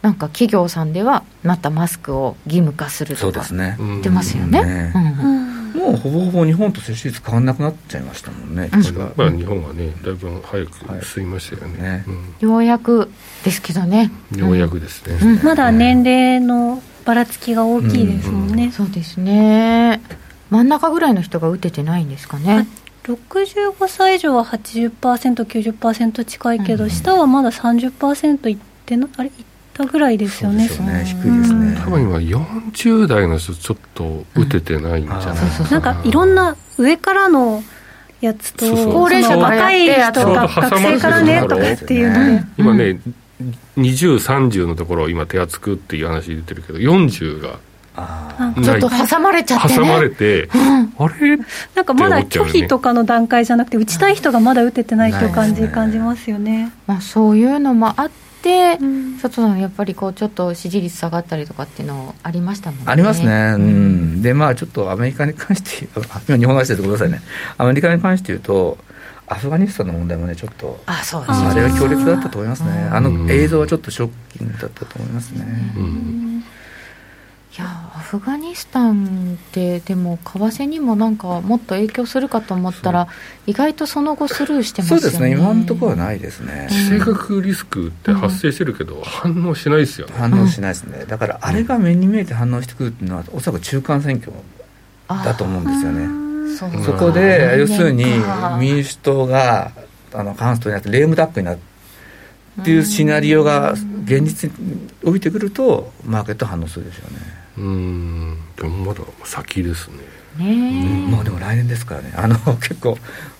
[0.02, 4.92] なんか企業さんではまたマスクを義務化するとか言ってますよね、ね。
[4.94, 5.45] うん、
[5.86, 11.88] もうほぼほぼ日本と接種率変わらなくなっちゃいましたもんね、確か、まあ、日本はねだいぶ早く進みましたよね。
[11.88, 11.98] はい。
[11.98, 12.04] ね、
[12.40, 13.10] ようやく
[13.44, 14.10] ですけどね。
[14.34, 20.02] ようやくですね、まだ年齢のばらつきが大きいですもんね、そうですね。
[20.50, 22.66] 真ん中ぐらいの人が打ててないんですかね。
[23.04, 29.44] 65歳以上は 80%90% 近いけど、うん、下はまだ30%いってなあれいっ
[29.76, 31.04] たぐらいですよねそうね。
[31.04, 31.76] 低いですね。
[31.84, 37.62] 多分今40代の人ちょっと打ててないんじゃないかな、なんかいろんな上からの
[38.20, 43.00] やつと高齢者若い人が学生からねとかっていうので、今ね
[43.76, 47.58] 2030のところ今手厚くっていう話出てるけど40が
[48.62, 51.36] ちょっと挟まれちゃって、ね、挟まれて、うん、あれ？
[51.74, 62.84] なんかまだ拒否とかの段階じゃなくて打ちたい人がまだ打ててないっていう感じ,、感じますよね、まあ、そういうのもあって佐藤さんやっぱりこうちょっと支持率下がったりとかっていうのありましたもんね。
[62.86, 65.88] ありますね、うん、でまあちょっとアメリカに関して
[66.28, 67.20] 今日本の話でくださいね。
[67.58, 68.78] アメリカに関して言うと
[69.28, 75.44] アフガニスタンの問題もね、ちょっと、あそうです、ね、あれは強烈だったと思いますね、あの映像はちょっとショッキングだったと思いますね。
[77.58, 77.64] いや
[77.94, 83.08] アフガニスタンってでも為替にもなんかもっと影響するかと思ったら
[83.46, 85.00] 意外とその後スルーしてますよね。
[85.00, 85.30] そうですね。
[85.30, 86.66] 今のところはないですね。
[86.70, 90.14] 地政学リスクって発生してるけど、反応しないですよね。
[90.18, 91.06] 反応しないですね。
[91.08, 94.32] だからあれが目に見えて反応してくるっていうのはおそらく中間選挙
[95.08, 96.26] だと思うんですよね。
[96.84, 98.04] そこで要するに
[98.60, 99.72] 民主党が
[100.12, 101.58] あの過半数になってレームダックになる
[102.60, 108.38] っていうシナリオが現実に起きてくるとマーケット反応するでしょうねうん。
[108.56, 109.96] でもまだ先ですね。
[110.38, 112.12] ねもうでも来年ですからね。
[112.16, 112.98] あの 結構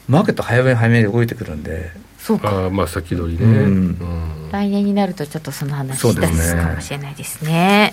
[0.09, 1.91] マーケット早め早めに動いてくるんで。
[2.19, 2.67] そうか。
[2.67, 3.65] あまあ先取りね、うん。
[3.65, 7.93] うん、来年になるとちょっとその話し出すかもしれないですね。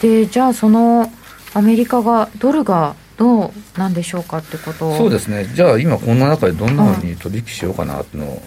[0.00, 1.10] でじゃあその
[1.54, 8.36] アメリカがドルがどうなんでしょうかってことそうですねじゃあ今こんな中でどんなふうに取引しようかなっていうのを。
[8.36, 8.40] い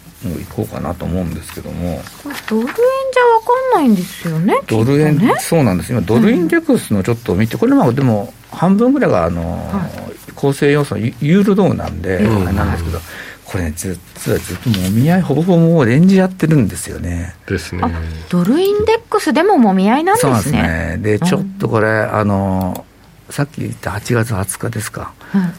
[0.50, 2.02] こうかなと思うんですけども。
[2.50, 5.92] ドル円じゃ分かんないんですよねドル円、ね、そうなんです。
[5.92, 9.90] 今ドルインデックスのちょっと見て、これまあでも半分ぐらいがあの、は
[10.28, 13.00] い、構成要素ユーロドーなんで、あれなんですけど、
[13.46, 17.36] これね実はずっともみ合いほぼほぼもうレンジやってるんですよね。
[17.48, 17.84] ですね。
[18.30, 20.30] ドルインデックスでももみ合いなんですね。
[20.30, 21.00] そうなんですね。
[21.02, 22.86] でちょっとこれ、あの
[23.30, 25.14] さっき言った8月20日ですか、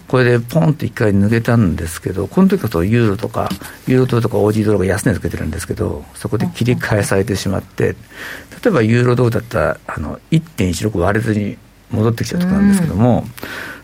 [0.09, 3.49] これでポンって1回抜けたんですけど、この時こそユーロとか、
[3.87, 7.97] ユーロドルとかオージードルが安値つけてるんですけど、そこで切り替えされてしまって、
[8.63, 11.57] 例えばユーロドルだったらあの1.16割れずに
[11.91, 13.33] 戻ってきちゃうところなんですけども、うん、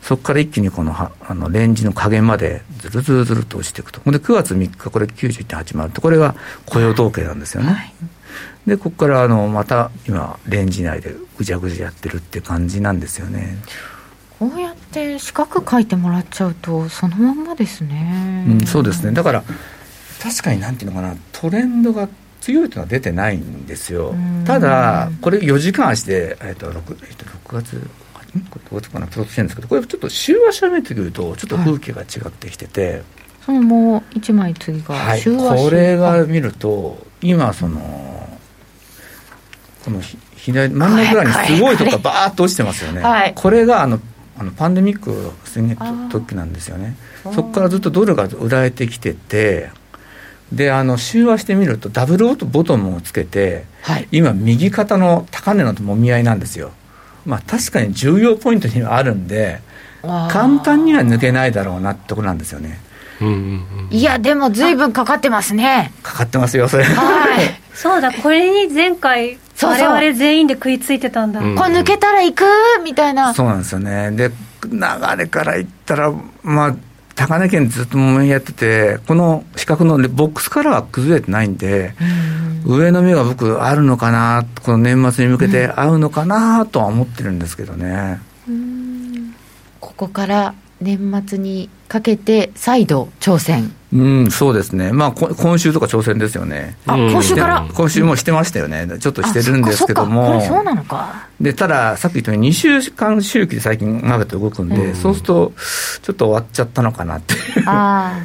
[0.02, 4.00] そこから一気にこのあのレンジの加減までずるずるずると落ちていくと。
[4.10, 6.34] で、9月3日、これ91.80って、これが
[6.66, 7.72] 雇用統計なんですよね。
[7.72, 7.94] はい
[8.66, 13.56] でここからあのまた今レンジ内でぐちゃぐちゃやってるって感じなんですよね。
[14.38, 19.12] こうやって四角書いてもらっちゃうとそのまんまですね、うん、そうですね。
[19.12, 19.44] だから
[20.22, 22.08] 確かになんていうのかなトレンドが
[22.40, 24.14] 強いというのは出てないんですよ。
[24.46, 27.90] ただこれ4時間足で、えーと 6, えー、と6月
[28.70, 33.02] どうかなプロットしてるんですけどこれちょっと週足を見てくるとちょっと風景が違ってきてて、はい、
[33.46, 38.39] そのもう1枚次が週足、はい、これが見ると今その
[39.84, 40.00] この
[40.36, 44.00] 左真ん中ぐらいにすごいとこがバーッと落ちてますよね、はい、これがあの
[44.38, 46.96] あのパンデミックを防げた時なんですよね。
[47.34, 49.68] そこからずっとドルが売られてきてて
[50.50, 56.72] であの週和してみるとダブルボトムをつけて、はい、今右肩の高値のもみ合いなんですよ。
[57.26, 59.60] まあ確かに重要ポイントにはあるんで
[60.02, 62.80] 簡単には抜けないだろうなってとこなんですよね。
[63.90, 65.92] いやでも随分かかってますね。
[66.02, 66.84] かかってますよそれ。
[66.84, 67.60] はい。
[67.74, 72.44] そうだこれに前回我々全員で食いついてたんだ、うん、これ抜けたら行く？
[72.84, 73.34] みたいな。
[73.34, 74.10] そうなんですよね。
[74.12, 74.30] で
[74.64, 74.78] 流
[75.16, 76.76] れから言ったらまあ
[77.14, 81.94] 高値圏ずっとやっててこの四角のボックスからは崩れてないんで、
[82.66, 89.34] うん、上の目が僕あるのかなこの年末に向けて合うのかなとは思ってるんですけどね、うん、
[89.80, 97.66] ここから年末にかけて再度挑戦うん、そうですね、まあ、今週とか挑戦ですよね、あ今週から？
[97.74, 101.26] 今週もしてましたよね、ちょっとしてるんですけども、そうなのか。
[101.40, 105.52] でただ、さっき言ったように、2週間周期で最近、マーケット動くんで、うん、そうすると、
[106.02, 107.34] ちょっと終わっちゃったのかなって。
[107.34, 107.36] い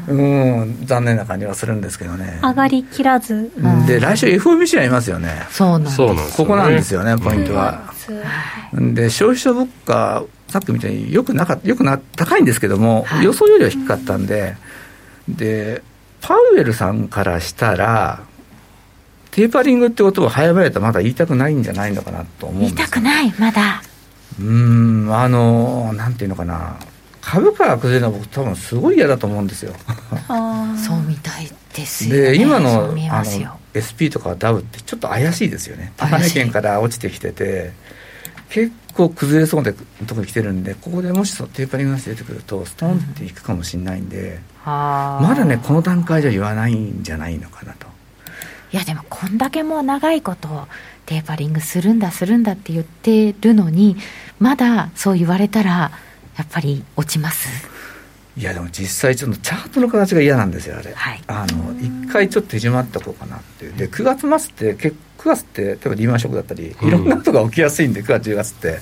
[0.09, 2.39] う うん、残念な感じはするんですけどね。
[2.43, 3.49] 上がりきらず、
[3.87, 5.97] で来週、FOMC ありますよね、そうなんです、
[6.37, 7.81] ここなんですよね、ポイントは。
[8.73, 14.55] で消費者物価さっきみたいによくなかよくな高いんですけども、はい、予想よりは低かったんで、
[15.27, 15.81] で
[16.21, 18.23] パウエルさんからしたら、
[19.31, 23.81] テーパリングってことを早々とまだ言いたくないんじゃないのかなと思うんです言いたくない、まだ。
[24.39, 26.77] うん、あの、なんていうのかな、
[27.21, 29.73] 株価が崩れるのは僕、多分すごい嫌だと思うんですよ。
[30.77, 32.93] そうみたいですよ、ね、で今のあの
[33.73, 35.91] SP とかダウってちょっと怪しいですよね。
[35.97, 37.73] 高値圏から落ちてきてて
[38.49, 39.85] 結構崩れそうなとこ
[40.15, 47.87] ろに来てるんでここでもしそのテーパリングなし出てくるとストンっていくかもしれないんで、うん、まだねこの段階じゃ言わないんじゃないのかなと。
[48.71, 50.67] いやでもこんだけもう長いこと
[51.05, 53.95] テーパリングするんだするんだって言ってるのに
[54.39, 55.91] まだそう言われたら
[56.37, 57.69] やっぱり落ちます。
[58.37, 68.79] いやでも実際ちょっとチャートの形が嫌なんですよあれ、はい、あの一回ちょっと手締まったこうかなってで9月末って結9月って例えばリーマンショックだったり、いろんなことが起きやすいんで、9月、10月って、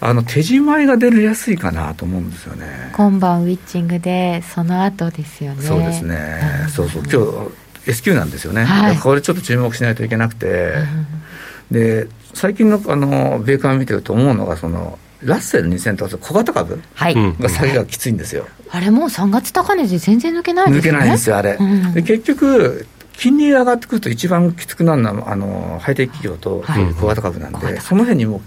[0.00, 2.66] あの手締まいが出るやすいかなと思うんですよね。
[2.94, 5.62] 今晩ウィッチングで、その後ですよね。
[5.62, 7.46] そうですね、そうそう、今
[7.84, 10.72] 日 S q なんですよね、はい、これちょっと注目しないといけなくて、
[11.70, 20.92] で最近のあの米韓見てると思うのが、そのラッセル2000と小型株が下げがきついんですよ、あれもう3月高値で全然抜けないですね。
[20.92, 26.64] 抜けないんですよあれ、うん、で結局金利が上がってくると一番きつくなるのはあのハイテク企業と
[27.00, 28.40] 小型株なんで、はい、その辺にも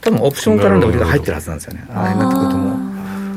[0.00, 1.84] 多分オプションからの売りが入ってるはずなんですよね。
[1.90, 2.90] ああいうなってくるとも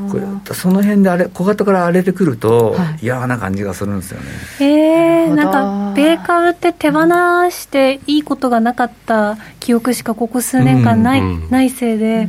[0.09, 0.17] こ
[0.49, 4.27] れその辺であれ小型から荒れてくると、はい、嫌な感じがするんですよね。
[4.59, 7.03] へえー、なんか米株って手放
[7.49, 12.27] していいことがなかった記憶しかここ数年間ない,、ないせいで、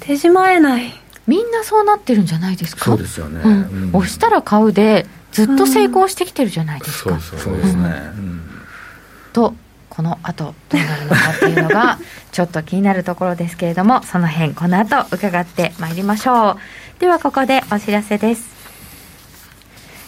[0.00, 0.92] 手締まえない。
[1.26, 2.84] みんなそうなってるんじゃないですか？
[2.84, 7.18] そうですよね、うん、押したら買うでずっと成功してきてるじゃないですか。
[7.20, 7.92] そうですね、
[9.32, 9.54] と
[9.88, 11.98] この後どうなるのかっていうのが
[12.32, 16.56] ちょっと気になるところですけれどもその辺この後伺ってまいりましょう。
[17.00, 18.52] ではここでお知らせです。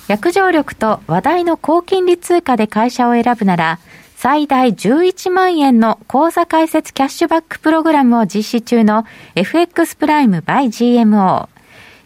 [0.08, 3.78] 約定力と話題の高金利通貨で会社を選ぶなら
[4.16, 11.48] 最大11万円の口座開設キャッシュバックプログラムを実施中の FX プライム by GMO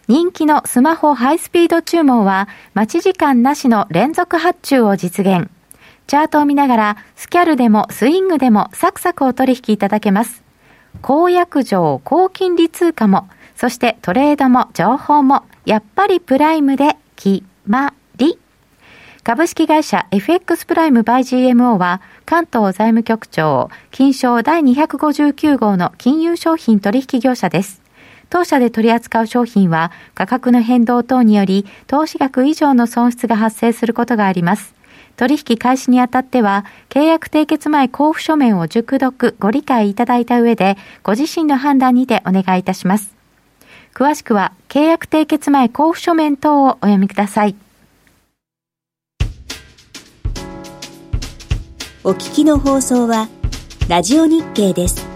[0.09, 5.51] 人気のスマホハイスピード注文は待ち時間なしの連続発注を実現。
[6.07, 10.41] チャートを見ながらスキャルでもスイングでもサクサクお取引いただけます。
[11.03, 18.39] 高約定、高金利通貨も、そしてトレードも情報も、やっぱりプライムで決まり。
[19.21, 27.88] 株式会社 FX プライムバイ GMO は関東財務局長金賞第259号の金融商品取引業者です。
[28.29, 34.79] 当社で取り扱う商品は価格の変動等により投資額以上の損失が発生することがあります。
[35.19, 43.13] 取引開始にあたっては、契約締結前交付書面を熟読、ご理解いただいた上で、ご自身の判断にてお願いいたします。
[43.93, 47.55] 詳しくは、契約締結前交付書面等をお読みください。
[52.05, 53.27] お聞きの放送は、
[53.89, 55.08] ラジオ日経です。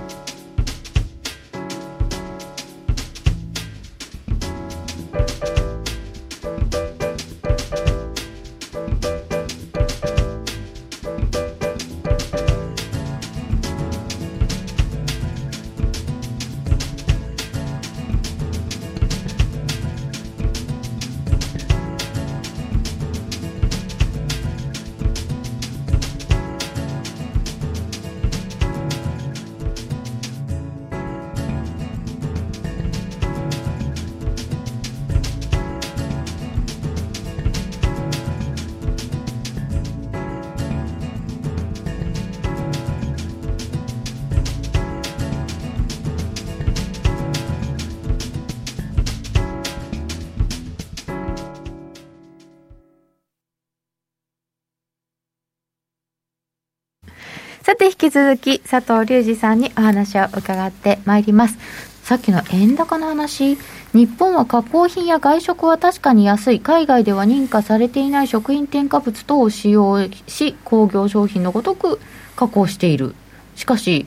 [58.03, 61.57] き続き佐藤隆二さんにお話を伺ってまいります。
[62.03, 63.57] さっきの円高の話。
[63.93, 66.59] 日本は加工品や外食は確かに安い。
[66.59, 72.01] 海外では認可されていない食品添加物等を使用し工業商品のごとく
[72.35, 73.15] 加工している。
[73.55, 74.05] しかし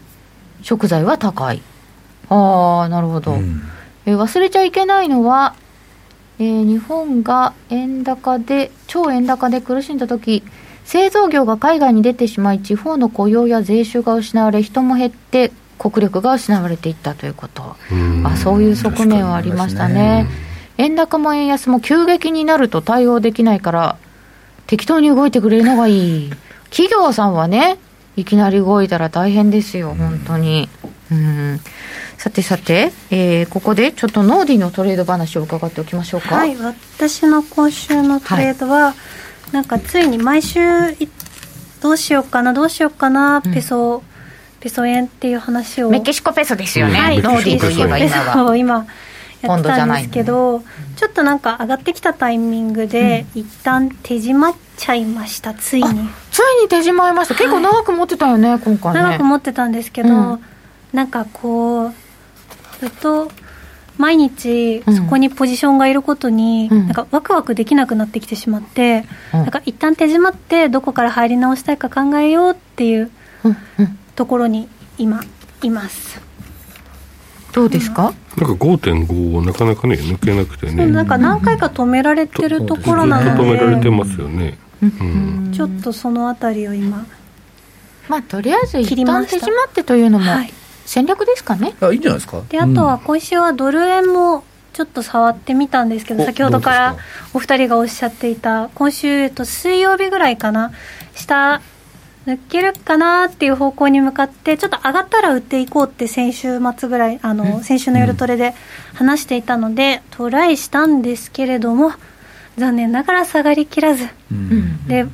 [0.61, 1.63] 食材は高い。
[2.29, 3.63] ああなるほど、うん、
[4.05, 5.55] え忘れちゃいけないのは、
[6.39, 10.43] えー、日本が円高で超円高で苦しんだ時
[10.87, 17.77] 製造業が海外に出てしまい地方の雇用や税収が失われ人も減って国力が失われていったということ、
[18.25, 20.29] あそういう側面はありましたね、ね、
[20.79, 23.99] 円高も円安も急激になると対応できないから
[24.67, 26.31] 適当に動いてくれるのがいい。
[26.71, 27.79] 企業さんはね
[28.17, 30.69] いきなり動いたら大変ですよ本当に。
[31.11, 31.61] うん。
[32.17, 36.37] さてさて、えー、ここでちょっとノーディのトレード話を伺っておきましょうか。
[36.37, 38.95] はい私の今週のトレードは、はい、
[39.57, 40.61] なんかついに毎週
[41.81, 44.03] どうしようかなどうしようかな、ペソ
[44.61, 45.89] ペソ円っていう話を。
[45.89, 48.55] メキシコペソですよね、はい、ノーディといえば今は。
[48.55, 48.87] 今
[49.41, 50.63] やってたんですけど、
[50.97, 55.89] ちょっとなんか上がってきたタイミングで、うん、一旦手締まっちゃいましたついに。
[56.31, 57.35] ついに手締まりました。
[57.35, 59.01] 結構長く持ってたよね、今回ね。
[59.01, 60.41] 長く持ってたんですけど、うん、
[60.93, 61.95] なんかこう
[62.81, 63.31] ずっと
[63.99, 73.11] 毎日そこにポジションがいることに、なんかワクワクできなくなってきてしまって、うん、なんか一旦手締まってどこから入り直したいか考えようっていう
[74.15, 74.69] ところに
[74.99, 75.23] 今
[75.63, 76.21] います。
[77.53, 80.87] どうですか、なんか5.5をなかなかね抜けなくてね。
[80.87, 87.07] なんか何回か止められてるところなので、止められてますよね、うん、ちょっとそのあたりを今
[88.09, 90.53] まあとりあえず一旦手締まってというのも、はい
[90.87, 91.75] 戦略ですかね。
[91.81, 92.41] あいいんじゃないですか？
[92.49, 96.97] であとは今週はドル円もちょっと触ってみたんですけど、先ほどから
[97.35, 100.73] お二人がおっしゃっていた今週、えっと、水曜日ぐらいかな
[101.15, 101.61] 下
[102.27, 108.53] 抜けるかなっていう方向に向かってちょっと上がったら売っていこうって先週末ぐらいあの先週の夜トレで
[108.95, 111.93] 話していたので、トライしたんですけれども
[112.59, 115.07] 残念ながら下がりきらず、うん、で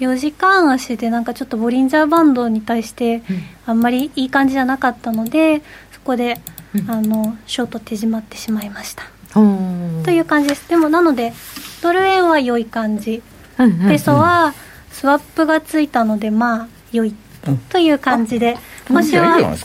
[0.00, 3.22] 4時間足でなんかちょっとボリンジャーバンドに対して
[3.66, 6.40] あんまりいい感じじゃなかったのでそこで、
[6.88, 9.04] あのショート手締まってしまいました。
[10.04, 10.68] という感じです。
[10.68, 11.32] でもなので
[11.82, 13.22] ドル円は良い感じ、
[13.88, 14.54] ペソは
[14.90, 17.14] スワップがついたのでまあ良い。
[17.70, 19.56] という感じで、今週は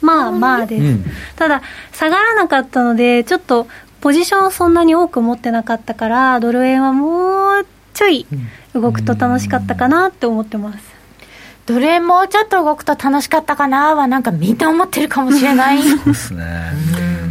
[0.00, 0.98] まあまあです、
[1.36, 1.62] ただ
[1.92, 3.66] 下がらなかったのでちょっと
[4.00, 8.26] ポジションをそんなに多く持ってなかったからドル円はもうちょい
[8.74, 10.94] 動くと楽しかったかなって思ってます。
[11.66, 15.80] どれもうちょっと動くと楽しかったかなはなんかみんな思ってるかもしれない。
[15.82, 16.44] そうですね。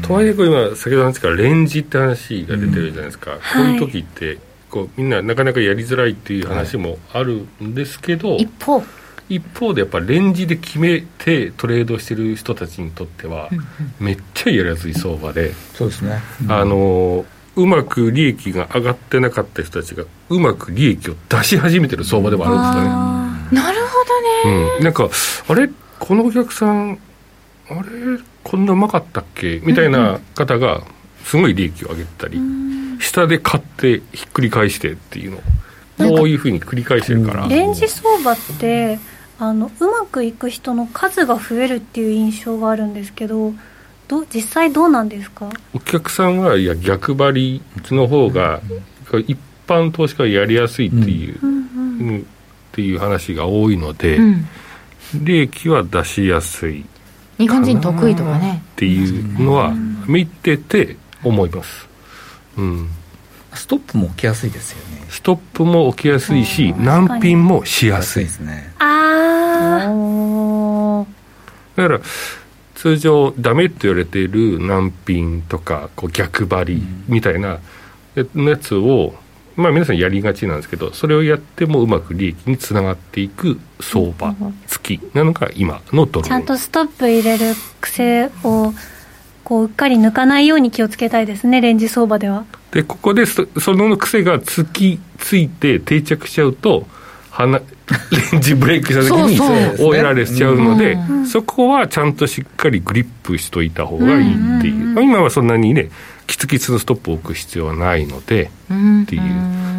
[0.02, 4.40] とはいえ今先ほどの話からレンジって話が出てるじゃないですか、うん、こういう時って、
[4.70, 8.84] こうみんななかなかやりづらいっていう話もあるんですけど、はい、一方。
[9.30, 13.50] 一方でやっぱレンジで決めてトレードしてる人たちにとっては、
[14.00, 15.54] めっちゃやりやすい相場で。
[15.74, 17.26] そうですね、あの
[17.56, 23.62] うまく利益が上がってなかった人たちがうまく利益を出し始めてる相場でもあるんですかね。
[23.62, 23.94] なるほ
[24.46, 25.10] どね、うん、なんか
[25.48, 27.00] あれこのお客さん
[27.70, 27.82] あれ
[28.44, 29.62] こんなうまかったっけ？
[29.64, 30.84] みたいな方が
[31.24, 32.40] すごい利益を上げたり、
[33.00, 35.38] 下で買ってひっくり返してっていうの。
[36.18, 37.48] こういうふうに繰り返してるから。
[37.48, 39.00] レンジ相場って
[39.40, 43.54] あのうまくいく人の数が増えるっていう印象があるんですけど
[44.22, 45.50] ど実際どうなんですか？
[45.74, 47.62] お客さんはいや逆張り
[47.94, 48.62] の方が、
[49.28, 49.38] 一
[49.68, 54.20] 般投資家はやりやすいっていう、うんっていう話が多いので、
[55.14, 56.84] 利益は出しやすい
[57.38, 58.64] 日本人得意とかね。
[58.72, 59.72] っていうのは
[60.08, 61.88] 見てて思います、
[62.58, 62.90] うん、
[63.54, 65.06] ストップも起きやすいですよね。
[65.10, 68.24] ストップも起きやすいし難品もしやすい。
[68.24, 68.74] ですね。
[68.80, 71.06] ああ
[71.76, 72.02] だから
[72.84, 77.62] 通常ダメって言われている難品とかこう逆張りみたいな
[78.14, 79.16] やつを、
[79.56, 84.36] まあ皆さんやりがちなんですけどそれをやってもうまく利益につながっていく相場
[84.68, 88.74] 付きなのが今のドルちゃんとストップ入れる癖を
[89.46, 92.44] こううっかり抜かないように気をつけたいですねレンジ相場では。
[92.72, 96.86] でここでその癖がつきついて定着しちゃうと
[98.32, 99.38] レンジブレイクした時に
[99.78, 105.90] 終えられちゃうのでそこはちゃんとしっかりグリップしといた方がいいっていう、まあ、今はそんなにね
[106.28, 109.22] キツキツのストップを置く必要はないのでっていう。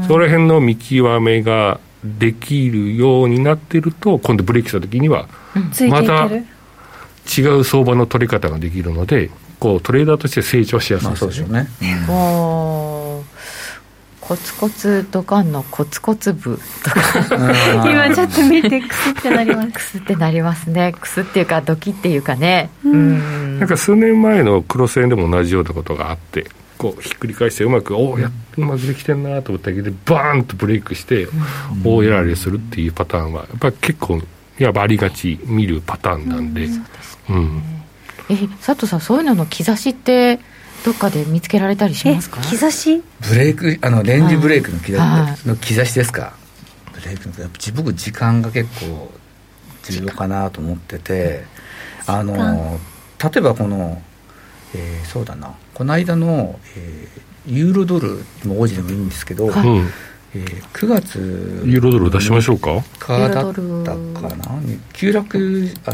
[0.05, 5.27] そこら辺の見極めができるようになってると今度ブレーキした時には
[5.89, 11.69] また違う相場の取り方ができるのでこうトレーダーとして成長しやすいですよね。
[14.27, 17.01] コツコツドカンのコツコツ部とか。
[17.91, 19.72] 今ちょっと見てクスってなります。
[19.72, 20.95] クスってなりますね。
[20.99, 22.70] クスっていうかドキっていうかね。
[22.85, 23.59] うん。
[23.59, 26.47] なんか数年前のクロス円でも同じようなことがあって
[26.79, 31.29] こうひっくり返してうまくおおやうまくできてんなと思ったけどバーンとブレイクして
[31.85, 34.20] 大やられするっていうパターンはやっぱり結構
[34.59, 37.62] やっぱありがち見るパターンなんで、うん、そうですね、うん
[38.31, 40.41] え佐藤さんそういうのの兆しって
[40.85, 42.41] どっかで見つけられたりしますか？
[42.43, 43.03] 兆し？
[43.28, 46.35] ブレイクあのレンジブレイクの兆,、はい、の兆しですか？
[46.93, 47.35] ブレイクの
[47.74, 49.11] 僕時間が結構
[49.85, 51.45] 重要かなと思ってて
[52.07, 52.78] あの
[53.22, 54.03] 例えばこの、
[54.74, 55.55] えー、そうだな。
[55.72, 59.68] この間の、えー、ユーロドルの王子でもいいんですけど、はい。
[60.37, 61.18] えー、9月
[61.64, 62.82] ユーロドル出しましょうか？
[62.99, 64.61] かだったかな？
[64.93, 65.93] 急落あ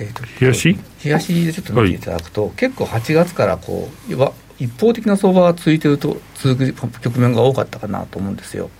[0.00, 4.14] えーと、冷やし冷やしでちょっと見ていただくと、はい、結構8月からこう
[4.58, 8.70] 一方的な相場が続いてると続く局面が多かったかなと思うんですよ。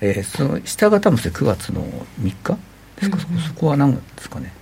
[0.00, 1.82] えー、その下が多分9月の
[2.20, 2.58] 3日
[2.96, 4.52] ですか、うんうん、そこは何ですかね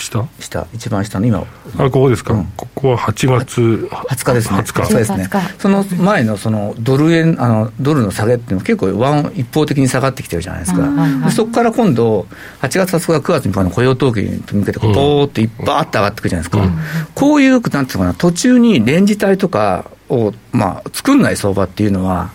[0.00, 0.26] 下？
[0.38, 0.66] 下。
[0.72, 1.38] 一番下の今。
[1.38, 1.44] あ
[1.84, 4.58] ここですか、うん、ここは8月20日ですね。
[4.58, 4.96] 20日。
[4.96, 5.28] ですね。
[5.58, 10.82] その前のそのドル円あのドルの下げっていうのは結構ワン一方的に下がってきてるじゃないですか、
[11.26, 12.26] でそこから今度
[12.60, 16.78] 8月20日9月にの雇用統計に向けてこうポーっていっぱいあって上がってくるじゃないですか、うん、
[17.14, 22.30] こういうなんていうのかな途中にレンジ帯とかをまあ作んない相場っていうのは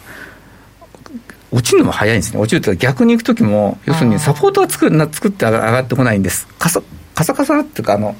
[1.51, 2.39] 落ちるのも早いんですね。
[2.39, 6.47] 落ちると逆に行く時も要するにサポートが作る作って上がってこないんです。
[6.47, 6.81] かさ
[7.15, 8.15] カサカサっていうかあの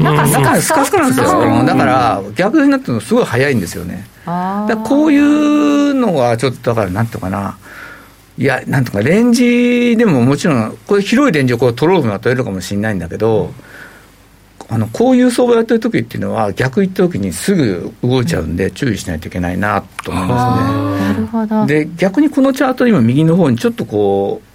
[0.00, 4.06] 中スカスカなんですよ、だから逆になってるのすごい早いんですよね。
[4.26, 7.56] だこういうのがちょっとだからなんていうかな。
[8.38, 13.52] いやなんとかレンジでももちろんこれ広いレンジをこう取ろうとは取れるかもしれないんだけど、
[14.70, 21.14] あのこういう相場やってる時っていうのは逆行った時にすぐ動いちゃうんで注意しないといけないなと思いますね。
[21.14, 21.66] なるほど。
[21.66, 24.51] で逆にこのチャート今右の方にちょっとこう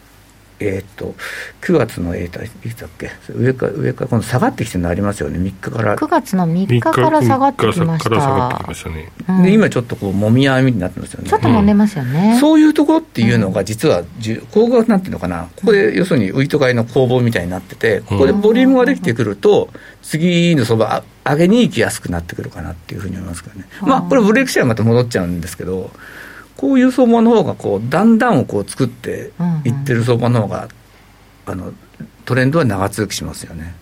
[0.59, 1.13] えー、っと
[1.61, 3.11] 9月の、えー、いつだっけ？
[3.31, 5.37] 上から上から今度下がってきてるのありますよね。
[5.37, 5.95] 3日から。
[5.95, 9.11] 9月の3日から下がってきました、ね。
[9.29, 11.29] うん、で今ちょっとこうもみ合いになってますよね。
[11.29, 14.03] ちょっと揉んでますよね、うん、そういうところっていうのが実は
[14.51, 15.49] ここがなんていうのかな。
[15.55, 19.69] ここで要するにウイト買いの攻防みたいになっててここでボリュームができてくると
[20.01, 23.65] 次の相場上げに行きやすくなってくるかなっていうふうに思いますけどね。
[23.81, 25.91] まあこれブレイクシェアまた戻っちゃうんですけど
[26.57, 29.31] こういう相場の方がこうだんだんをこう作って
[29.63, 30.67] いってる相場の方が
[31.45, 31.71] あの
[32.25, 33.73] トレンドは長続きしますよね。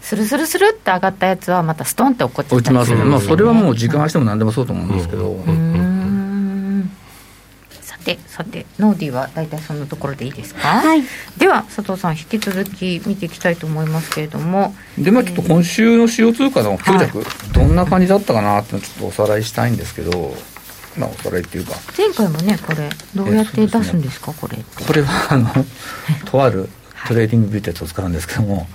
[0.00, 5.36] スルスルスルって上がったやつはまたストンって落っこっちゃ落ちますね、まあ、それはもう時間しても何でもそうと思うんですけど。
[7.80, 11.04] さてさてノーディーは大体そんなところでいいですか、はい、
[11.38, 14.74] では佐藤さん引き続き見ていきたいと思いますけれども。
[14.98, 20.34] でまあちょっと今週の主要通貨の強弱、はい、どんな感じだったかなってちょっとおさらいしたいんですけど
[20.96, 21.72] まあ、おさらいっていうか。
[21.96, 25.50] 前回もねこれどうやって出すんですか、ね、これこれはあの
[26.26, 26.68] とある
[27.08, 28.66] TradingView ってのを使うんですけども、はい、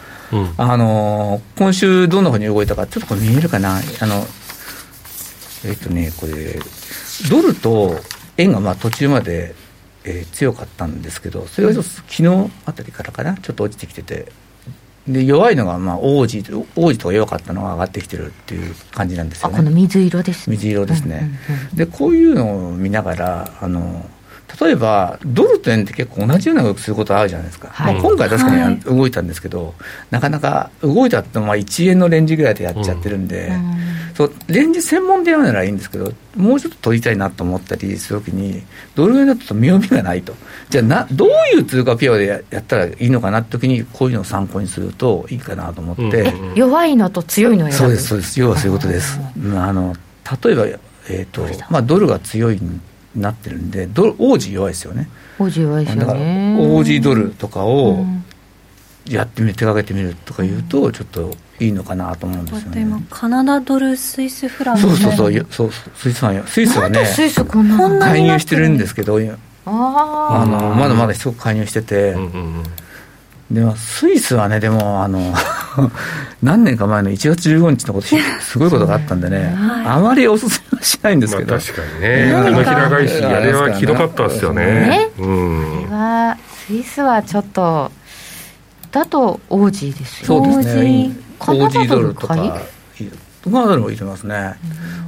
[0.58, 3.78] あの今週どんなふうに動いたかちょっとこれ見えるかな？
[3.78, 4.26] あの
[5.66, 6.60] えっ、とねこれ
[7.30, 7.96] ドルと
[8.38, 9.56] 円がまあ途中まで、
[10.04, 13.36] えー、強かったんですけどそれが昨日あたりからかな？
[13.36, 14.32] ちょっと落ちてきてて
[15.08, 16.44] で弱いのがまあ王子
[16.76, 19.58] 王子とか弱かったのが上がってきてるっていう感じなんですよね。
[19.58, 24.06] この水色です、ね、水色ですね、うんうんうん、でこういうのを見ながらあの
[24.62, 29.74] 例えばドルと円って結構同じような動きすることあるじゃないですか、はい、まあ、今回確かに動いたんですけど、はい、
[30.12, 33.76] なかなか動いたってまあ1円のレンジぐらいでやっちゃってるんで、うん、
[34.16, 38.64] そうレンジ専門でやるならいいんですけどもうちょっと取りたいなと思ったりするときに
[38.96, 40.34] ドル円だと見読みがないと。
[40.70, 48.40] じゃあなどういう通貨ペアでややったらいいのかなって時にこういうのを参考にするといいかなと思って、うん、弱いのと強いのそうですそうです。
[48.40, 49.20] 要はそういうことです。
[49.56, 49.96] あの
[50.44, 52.60] 例えば、えーとまあ、ドルが強い
[53.16, 55.10] なってるんでドル王子弱いですよね。
[55.40, 56.08] 王子弱いですよね。
[56.08, 58.06] だから王子ドルとかを
[59.08, 62.82] やってみ手がけてみるとかいうとちょっといいのかなと思うんですよね。
[62.82, 69.20] 今カナダドルスイスフランそうそうそうそうスイスはスイスはねスイスこんな介入してるんですけど
[69.66, 72.28] あのまだまだすごく介入してて、うんうんう
[72.60, 72.64] ん。
[73.52, 75.34] でもスイスはね、でもあの
[76.44, 78.08] 何年か前の1月15日のこと、
[78.42, 79.56] すごいことがあったんでね、
[79.86, 84.66] あまりおすすめはしないんですけど、まあ、確かにね、手のひら返し、あれはひどかったですよね。
[84.66, 85.10] ね。
[85.20, 87.92] うん、はスイスはちょっと、
[88.92, 94.56] だとオージーですよ、そうですね、オージードルとか、カナダドルも入れますね、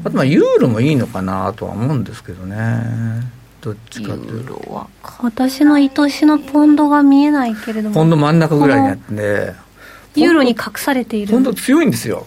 [0.03, 3.39] あとまあユーロもいいのかなとは思うんですけどね。
[3.61, 4.87] どっちかというと。
[5.21, 7.95] 私の愛しのポンドが見えないけれども。
[7.95, 9.53] ポンド真ん中ぐらいにあって。
[10.15, 11.33] ユーロに隠されている。
[11.33, 12.25] ポンド強いんですよ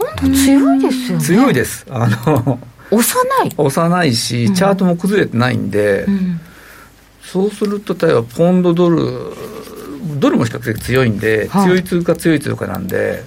[0.00, 1.24] ポンド強いですよね。
[1.24, 1.86] 強いです。
[1.90, 2.58] あの
[2.90, 6.40] 押さない押さないし、チャートも崩れてないんで、うん、
[7.22, 9.32] そうすると、例えばポンドドル、
[10.18, 13.22] ドルも比較的強いんで、強い通貨、強い通貨なんで、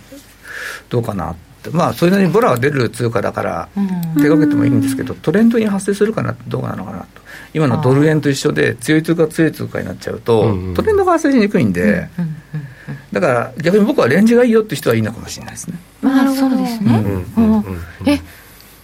[0.90, 3.70] どうかなって、まあ、それなりにボラが出る通貨だから、
[4.22, 7.06] 手がけてもいいんですけど、トレンドに発生するかなどうなのかなと。
[7.54, 12.10] 今のドル円と一緒で、強い通貨、強い通貨になっちゃうと、トレンドが発生しにくいんで、
[13.12, 15.80] だから逆に僕はレンジがいいよって人はいいのかもしれないですね。
[16.02, 17.04] まあ、そうですね。
[18.06, 18.20] え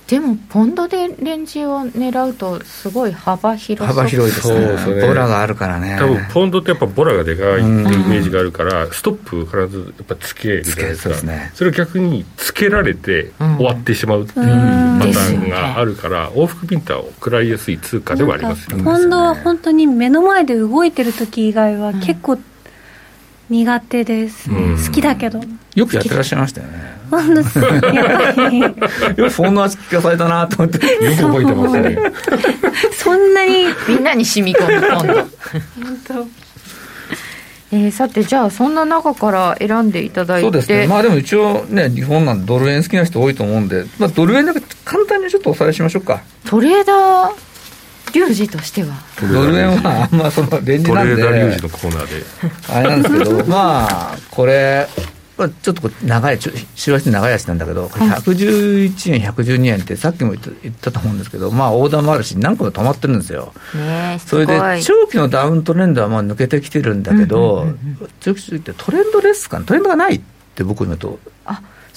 [0.10, 4.78] でもポンドでレンジを狙うとすごい幅広幅広いですね。
[4.84, 5.08] そうね。
[5.08, 5.98] ボラがあるからね。
[6.00, 11.14] 多分ポンドってやっぱボラがでかいっていうイメージがあるから、ストップ必ずやっぱつけるじゃないですか。
[11.14, 18.84] そね、それを逆につけられて終わってしまうっていうパターンがあるから、往復ピンターを食らいやすい通貨ではありますよね。
[18.84, 22.40] ポンドは本当に目の前で動いてる時以外は結構
[23.50, 25.42] 苦手です、好きだけど。
[25.76, 27.00] よくやってらっしゃいましたよね。
[27.10, 27.60] 本当す。
[27.60, 28.60] やっぱり
[29.18, 31.98] よそんな味聞かされたなと思ってよく覚えてますね。
[32.94, 33.66] そんなに。
[33.88, 35.14] みんなに染み込む今度。
[35.14, 35.28] 本
[36.08, 36.28] 当。
[37.72, 40.46] えー、さてじゃあそんな中から選んでいただいて。
[40.46, 40.88] そうですね。
[40.88, 46.22] まあでも一応ね日本なんでドル円好きな人多いと思うんで、まあ、ドル円だけ簡単にちょっとおさらいしましょうか。
[46.46, 47.49] トレーダー
[48.14, 52.26] リュウジとしてはドル円はあんまそのレンジなんでトレーダーリュウジのコーナーで
[52.74, 54.88] あれなんですけど まあこれ
[55.48, 56.40] ちょっと長い、
[56.76, 63.54] 週足長い足なんだけど、111円、112円って、さっきも言ったと思うんですけど、まあ、オーダーもあるし、何個も止まってるんですよ。
[64.26, 67.68] それで、長期のダウントレンドはまあ抜けてきてるんだけど、
[68.20, 70.22] 長期ってトレンドレスかトレンドがないっ
[70.56, 71.20] て僕のと。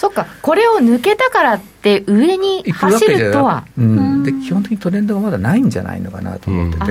[0.02, 3.64] あそっか、これを抜けたからって上に走るとは。
[3.78, 6.84] うん、で基本的にトレンドがまだないんじゃないのかなと思ってて。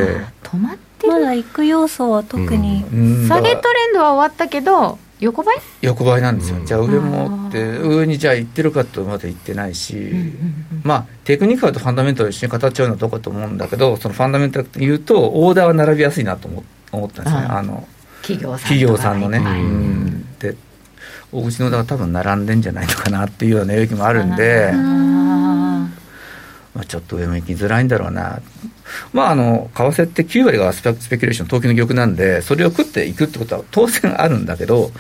[0.44, 1.14] 止まってる？
[1.14, 2.86] まだ行く要素は特に、
[3.28, 5.56] 下げトレンドは終わったけど横ばい？
[5.82, 17.44] 横ばいなんですよ、うん、じゃあ上もって上にじゃあ行ってるかとまだ行ってないし、うんうんうん、まあテクニカルとファンダメンタル一緒に語っちゃうのはどこかと思うんだけどそのファンダメンタルって言うとオーダーは並びやすいなと思思ったんですね。
[17.44, 17.88] あの
[18.22, 20.56] 企業さん企業さんのね、うん、で
[21.32, 24.72] 大口のオーダーは多分並んでんじゃないのかなっていうような影響もあるんで
[26.74, 28.42] まあ、ちょっと上も行きづらいんだろうな
[29.14, 34.92] まあ、あの為替って9割がスペキュレーション、投機の玉なんで、それを食っていくってことは当然あるんだけど、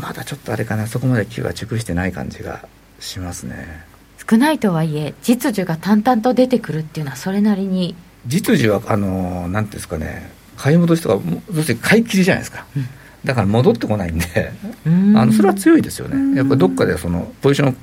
[0.00, 2.66] まだちょっとあれかな、そこまで9が熟してない感じが
[3.00, 3.84] しますね
[4.30, 7.94] 少ないとはいえ、実需が淡々と出てくるっていうのは、それなりに。
[8.26, 12.66] 実需は、あのなんていうんですかね、買い戻しとか、どうして買い切りじゃないですか。
[12.76, 12.88] うん
[13.24, 14.52] だから戻ってこないんで、
[14.86, 17.74] あのそれは強いですよね、やっぱりどっかでそのポジションを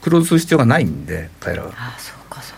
[0.00, 1.70] クローズする必要がないんで、彼らは。
[1.76, 2.56] ああそうかそう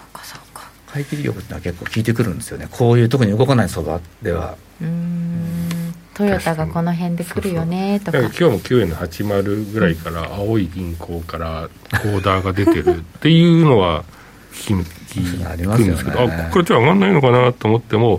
[0.91, 2.67] 買い切り力ってのは結構効いてくるんですよね。
[2.71, 4.57] こういう特に動かない相場では。
[4.81, 5.95] うん。
[6.15, 8.19] トヨタがこの辺で来るよねとか。
[8.19, 14.05] 今日も9円の80ぐらいから青い銀行からオーダーが出てるっていうのは
[14.53, 18.17] 聞き聞くんですけど、あこれじゃ上がんないのかなと思ってもや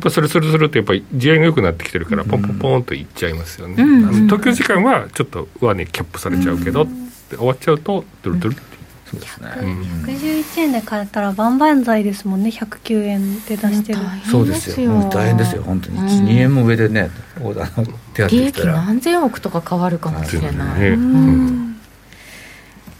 [0.00, 8.56] っぱそれそれそれってやっぱり地合いが良くなってきてるからポンポンポンといっちゃいますよね、うん、東京時間はちょっと上値キャップされちゃうけど、うん、終わっちゃうとドルドル
[9.12, 9.48] そうですね、
[10.06, 12.48] 111円で買ったら万々歳ですもんね。
[12.48, 13.98] 109円で出してる。
[14.24, 15.10] そうですよ。
[15.10, 15.62] 大変ですよ。
[15.64, 15.98] 本当に。
[15.98, 17.10] 12、円も上でね
[17.42, 20.96] オーダーの手当利益何千億とか変わるかもしれない、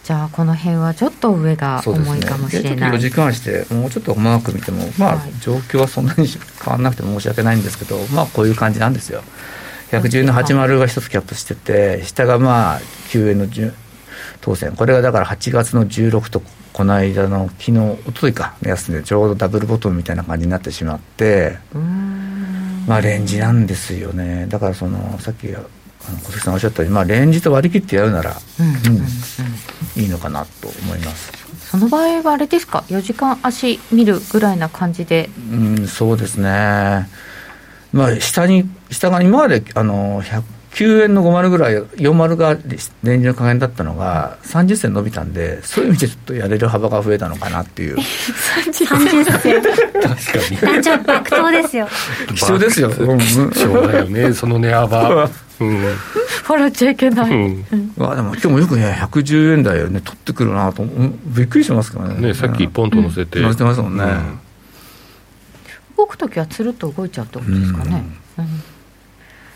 [0.05, 6.27] じゃあこの辺はちょっと上が重いかもしれない、ね、時間してもうちょっと細かく見てもまあ、状況はそんなに
[6.63, 9.23] 変わらなくて申し訳ないんですけどまあこういう感じなんですよ。
[9.93, 12.81] 110の80が一つキャップしてて下がまあ
[13.11, 13.73] 9円の10
[14.41, 14.73] 当選。
[14.73, 16.43] これがだから8月の16と
[16.73, 18.55] この間の昨日おとといか。
[18.63, 21.59] の安値でちょうどダブルボトムみたいな感じになってしまって
[22.87, 24.47] まあレンジなんですよね。
[24.49, 29.42] だからそのさっきあの小関さんおっしゃったように、まあ、レンジと割り切ってやるなら、うん、
[29.97, 31.33] いいのかなと思います
[31.71, 37.09] その場合はあれですか？4時間足見るぐらいな感じでうんそうですね
[37.93, 47.97] まあ下に下が今まであの100 9円の50ぐらい、40が年次の加減だったのが、30銭伸びたんで、そういう意味でちょっとやれる幅が増えたのかなっていう。
[48.73, 49.63] 30銭。
[49.63, 50.83] 確かに。
[50.83, 51.89] じゃ爆投ですよ。
[52.35, 52.91] 貴重ですよ。
[52.91, 55.29] 貴重だよね、その値幅。
[55.63, 55.85] うん、
[56.49, 57.65] 笑っちゃいけない、うん、
[57.99, 60.85] あでも今日もよくね110円台をね取ってくるなと
[61.27, 62.29] びっくりしますからね。
[62.29, 64.05] ねさっきポンと乗せて、乗せてますもんね、
[65.97, 68.05] 動く時はつるっと動いちゃうってことですかね、
[68.39, 68.45] うん。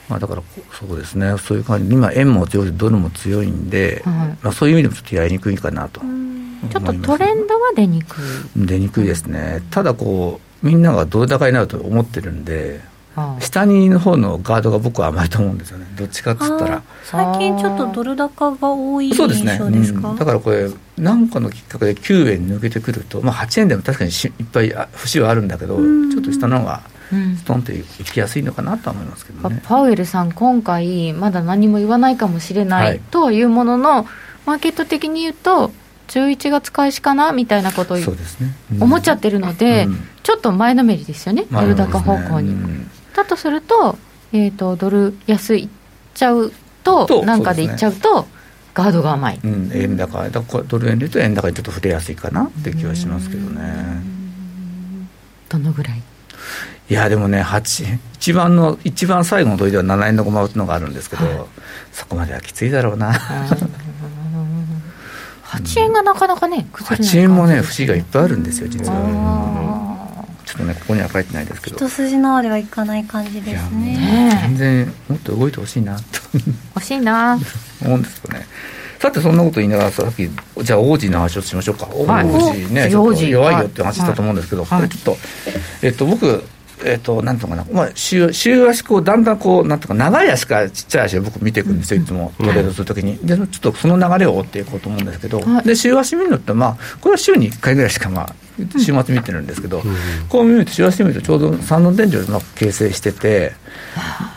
[0.09, 0.43] まあ、だから
[0.73, 6.01] そうですね、そういう感じ、今、円も強いドルも強いんで、はい、まあ、そういう意味でもちょっとやりにくいかなと、
[6.71, 8.17] ちょっとトレンドは出にく
[8.57, 8.67] い。
[8.67, 12.81] 出にくいですね、ただこう、みんながドル高になると思ってるんで、
[13.41, 15.87] 下にの方のガードが僕は甘いと思うんですよね。
[15.97, 16.83] どっちかっつったら。
[17.05, 33.41] 最近ちょっとドル高が多い印象ですかそうですね、うん、だからこれ何かのきっかけで9円抜けてくると、まあ、8円でも確かにいっぱい節はあるんだけど、ちょっと下の方がストンといきやすいのかなと思いますけどね、パウエルさん今回まだ何も言わないかもしれない、とはい。
[33.41, 34.07] うものの
[34.45, 35.71] マーケット的に言うと
[36.09, 38.05] 11月開始かなみたいなことを、ね。
[38.73, 42.57] うん、思っちゃってるので、うん、ちょっと前のめりですよね、ドル高方向に。
[43.17, 43.99] ね、だとすると,、
[44.33, 45.69] えーと、ドル安いっ
[46.15, 46.53] ちゃう
[46.85, 48.27] と、なんかでいっちゃうと、
[48.75, 50.29] ガードが甘い、うん、円高。
[50.29, 53.63] だドル円で言うと円高にちょっと触れやすいかなって気はしますけどね。
[55.49, 56.03] どのぐらい？
[56.89, 57.45] いやでもね
[58.13, 61.39] 一番の一番最後の問いでは7円の駒打つのがあるんですけど、はい、
[61.91, 63.13] そこまではきついだろうな。
[65.45, 68.97] 8円がなかなかね崩れない8円もね節がいっぱいあるんですよ実は
[70.57, 71.77] ちょっとねここには書いてないですけど。
[71.77, 74.41] 一筋縄ではいかない感じですね。
[74.43, 76.03] 全然もっと動いてほしいなと。
[76.75, 77.39] 欲しいな。
[77.83, 78.47] 思うんですよね。
[78.99, 80.29] さてそんなこと言いながらさっき
[80.63, 85.17] じゃあ王子の話をしましょうか、はい、王子ねちょっと弱いよって話したと思うんですけど、はい、これちょっと
[85.83, 86.43] えっと僕
[86.85, 92.33] えっ、ー、と、なんとかな、まあ、週週足こう、だんだんこう、なんとか、長い足からちっちゃい足を僕見ていくんですよ、いつも。
[92.39, 93.17] トレードするときに。
[93.23, 98.35] で、ちょっとその流れを追っていこうと思うんですけど、はい、で、週足見るのって、まあ、これは週に1回ぐらいしか、まあ、
[98.79, 99.95] 週末見てるんですけど、うん、
[100.29, 103.53] こう見ると、週足見るとちょうど三の天井でうまく形成してて、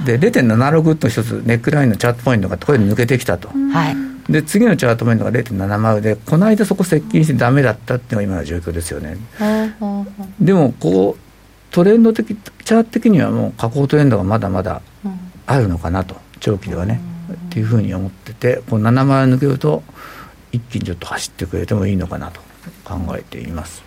[0.05, 3.49] で、0.76と一つ、ネックラインのチャートポイントがこれで抜けてきたと。
[3.49, 4.09] はい。
[4.29, 9.17] で次のチャートポイントが0.70でこの間そこ接近してだめだったっていうのが今の状況ですよね。
[10.39, 11.28] でもこう
[11.71, 14.81] トレンド的チャート的にはもう下降トレンドがまだまだ
[15.45, 17.01] あるのかなと、長期ではね、
[17.33, 19.83] っていうふうに思っててこの7万円抜けると
[20.51, 22.41] 一気にちょっと走ってくれてもいいのかなと
[22.83, 23.83] 考えています。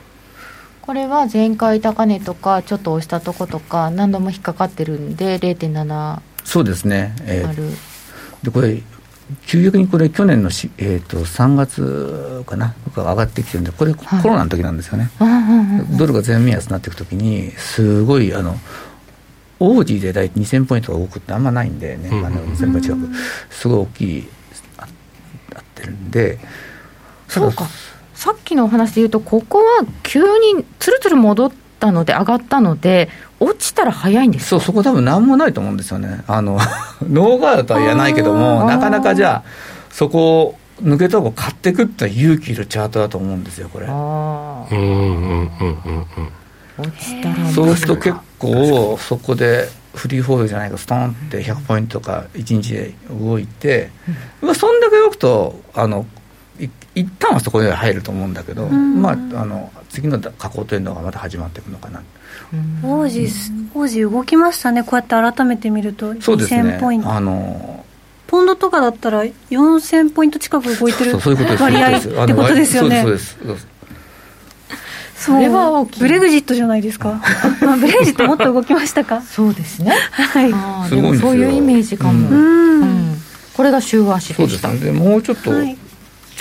[0.80, 7.76] これは前回高値とかちょっと押したとことか何度も引っかかってるんで0.7そうですね、えー、
[8.42, 8.82] でこれ
[9.46, 15.10] 急激にこれ、去年のし、えーと、3月かな、僕は上がってきてるんで、これ、コロナの時なんですよね、
[15.96, 18.58] ドルが全面安になっていくときに、すごい、あの、
[19.60, 23.08] オーディで大体2000ポイントが動くってあんまないんでね、あの2000ポイント近く、
[23.50, 24.28] すごい大きい、
[24.78, 26.38] あってるんで、
[27.28, 27.66] そうか、
[28.14, 33.08] さっきのお話で言うと、ここは急につるつる戻ったので、上がったので、
[33.42, 36.22] 落ちたら早いんですそう、そこ多分何もないと思うんですよね。
[36.26, 36.58] あの、
[37.02, 39.50] ノーガードとは言わないけども、なかなかじゃあ、
[39.90, 43.86] そこを抜けたとこ買ってくって勇気いるチャートだと思うんですよ、これ。
[43.88, 46.28] あうんうんうんうん
[46.78, 53.90] 落ちたらそうすると結構、そこでフリーフォールじゃないか、ストンって100ポイントか1日で動いて、
[54.42, 56.21] うん、まあ、そんだけ動くと、あの、い
[56.58, 62.02] 一旦はそこで入ると思うんだけど、まあ、あの次の下降というのがまた始まっていくのかな。
[62.82, 63.28] 王子、
[63.74, 67.10] 王子動きましたね、こうやって改めて見ると、2000ポイント。
[67.10, 67.84] あの
[68.26, 71.18] ポンドとかだったら4000ポイント近く動いてる
[71.60, 73.02] 割合ってことですよね。
[73.02, 73.68] そうですそうです。
[75.16, 76.00] それは大きい。
[76.00, 77.20] ブレグジットじゃないですか、
[77.62, 79.22] まあ、ブレグジットもっと動きましたか。
[79.22, 79.92] そうですね。
[80.10, 80.90] はい。
[80.90, 82.34] でもそういうイメージかも、う
[82.84, 83.22] ん、
[83.54, 84.92] これが週足でしたそうですね。
[84.92, 85.76] もうちょっと、はい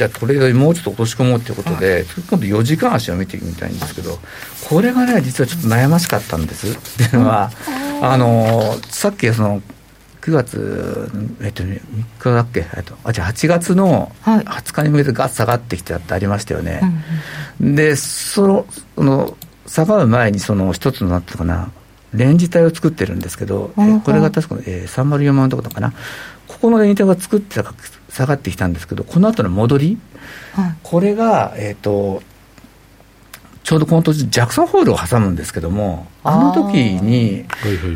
[0.01, 1.53] じゃあトレードにもうちょっと落とし込もうとい。
[1.53, 4.17] うことで、今度4時間足を見てみたいんですけど、
[4.67, 6.71] これがね、実はちょっと悩ましかったんです。
[6.71, 7.51] っていうのは、
[8.01, 9.61] あのさっきその
[10.21, 11.11] 9月、
[11.43, 11.81] えっと、3
[12.17, 16.81] 日だっけ、えっと、あじゃあ8月の20日に向けてガッ下がってきたってありましたよね。
[17.59, 19.37] で、そのその
[19.67, 21.69] 下がる前にその一つのなんていうかな、
[22.11, 25.93] レンジ帯を作ってるんですけど、えこれが確か、えー、304万とかかな、
[26.47, 27.63] ここのレンジ帯が作ってた
[28.11, 29.97] 下がってきたんですけど、この後の戻り、
[30.53, 32.21] はい、これが、えっ、ー、と、
[33.63, 37.45] ちょうどこの年、ジャクソンホールを挟むんですけども、あの時に、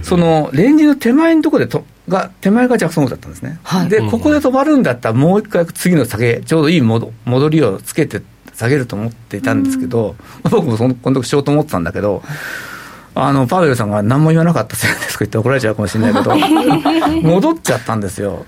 [0.03, 3.59] そのレンジの手前のところでとが、手前がジャクソンホールだったんですね。
[3.63, 8.21] はい、で、ここで止まるんだったら、もう一回次の下げ、ちょうどいい戻戻りをつけて
[8.53, 12.23] 下げると思っていたんですけど、僕もそのこの時しようと思ってたんだけど、
[13.17, 16.35] あのパウエルさんが何も言わなかったせいですか言って怒られちゃうかもしれないけど、
[17.23, 18.45] 戻っちゃったんですよ、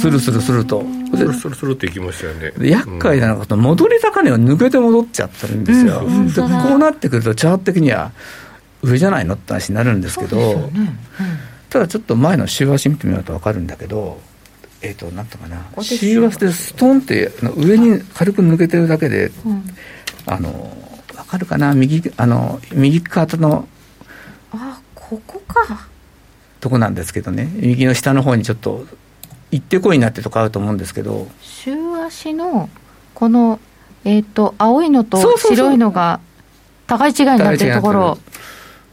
[0.00, 0.84] スルスルすると。
[1.14, 2.52] スルスルスルっていきましたよね。
[2.68, 6.02] 厄介なのが、戻り高値を抜けて戻っちゃってるんですよ。
[6.04, 8.10] うん、でこうなってくると、チャート的には
[8.82, 10.44] 上じゃないのって話になるんですけど、ね。
[10.44, 10.88] うん、
[11.68, 14.20] ただちょっと前の週足見てみると分かるんだけど、
[14.82, 19.64] えっ、ー、と、なんとかな、週足でストンって上に軽く抜けてるだけで、うん、
[20.26, 20.76] あの、
[21.14, 23.79] 分かるかな、右あの右肩のあ
[25.10, 25.88] ここか。
[26.60, 27.50] とこなんですけどね。
[27.56, 28.86] 右の下の方にちょっと
[29.50, 31.26] 行ってこいになってるとこあると思うんですけど。
[31.40, 32.68] 週足の
[33.14, 33.58] この
[34.04, 36.20] えっ、ー、と青いのと白いのが
[36.86, 38.18] 高い違いになってるところ。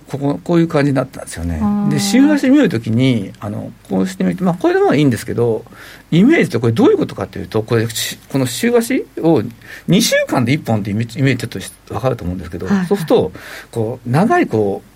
[0.07, 1.61] こここういう感じになったんですよね。
[1.91, 5.65] で週足見るときにあのこうしてみると、まあ、これでもいいんですけど
[6.11, 7.85] イメージってこれどういうことかっていうとこれ
[8.31, 9.43] この週足を
[9.89, 11.49] 2週間で1本ってイメージちょっ
[11.85, 13.33] と分かると思うんですけど、はい、そうすると
[13.69, 14.86] こう長いこう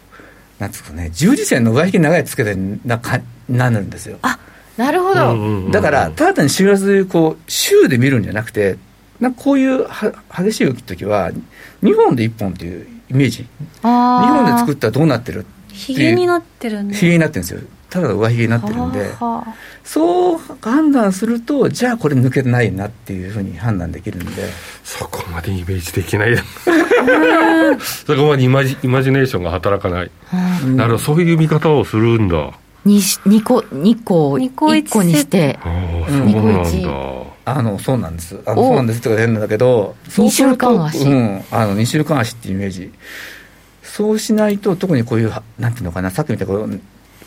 [0.62, 2.56] なんつうかね十字線の上引き長いつけて
[2.86, 4.20] なかなるんですよ。
[4.22, 4.38] あ
[4.78, 8.78] なるほど、だからただ単に週足でこう週で見るんじゃなくて
[9.20, 11.32] なこういうは激しい動きの時は
[11.84, 13.38] 2本で1本っていうイメージ。
[13.40, 13.48] 日
[13.82, 19.12] 本で作ったらどうなってるひげになってるんでひげになってるんですよただ上ひげになってるんで
[19.84, 24.50] そう判断するとじゃあこれ抜けないなっていうふうに判断できるんで。
[24.84, 26.36] そこまでイメージできない。
[28.06, 30.12] そこまでイマジイマジネーションが働かない、
[30.66, 32.52] なるほどそういう見方をするんだ。
[32.86, 35.60] 2, 2個2個2個1個にして。
[35.62, 38.40] 2個1あのそうなんです。
[38.46, 42.92] あのそうなんですってか変なんだけど2週間足、うん、あの2週間足っていうイメージ。
[43.84, 46.54] そうしないと特にこういうなんていうのかなさっきみたいな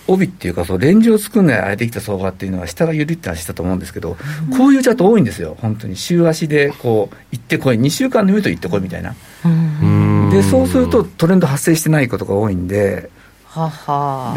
[0.07, 4.17] 帯っていうかそうレンジを作るのにあれできた相場っていうのは下が緩いって話したと思うんですけど、
[4.51, 5.97] うん、こういうチャート多いんですよ本当に。
[5.97, 13.11] 週足でこう行ってこい2週間で見ると行ってこいみたいな、うん、でそうするとトレンド発生してないことが多いんで
[13.45, 14.35] はは。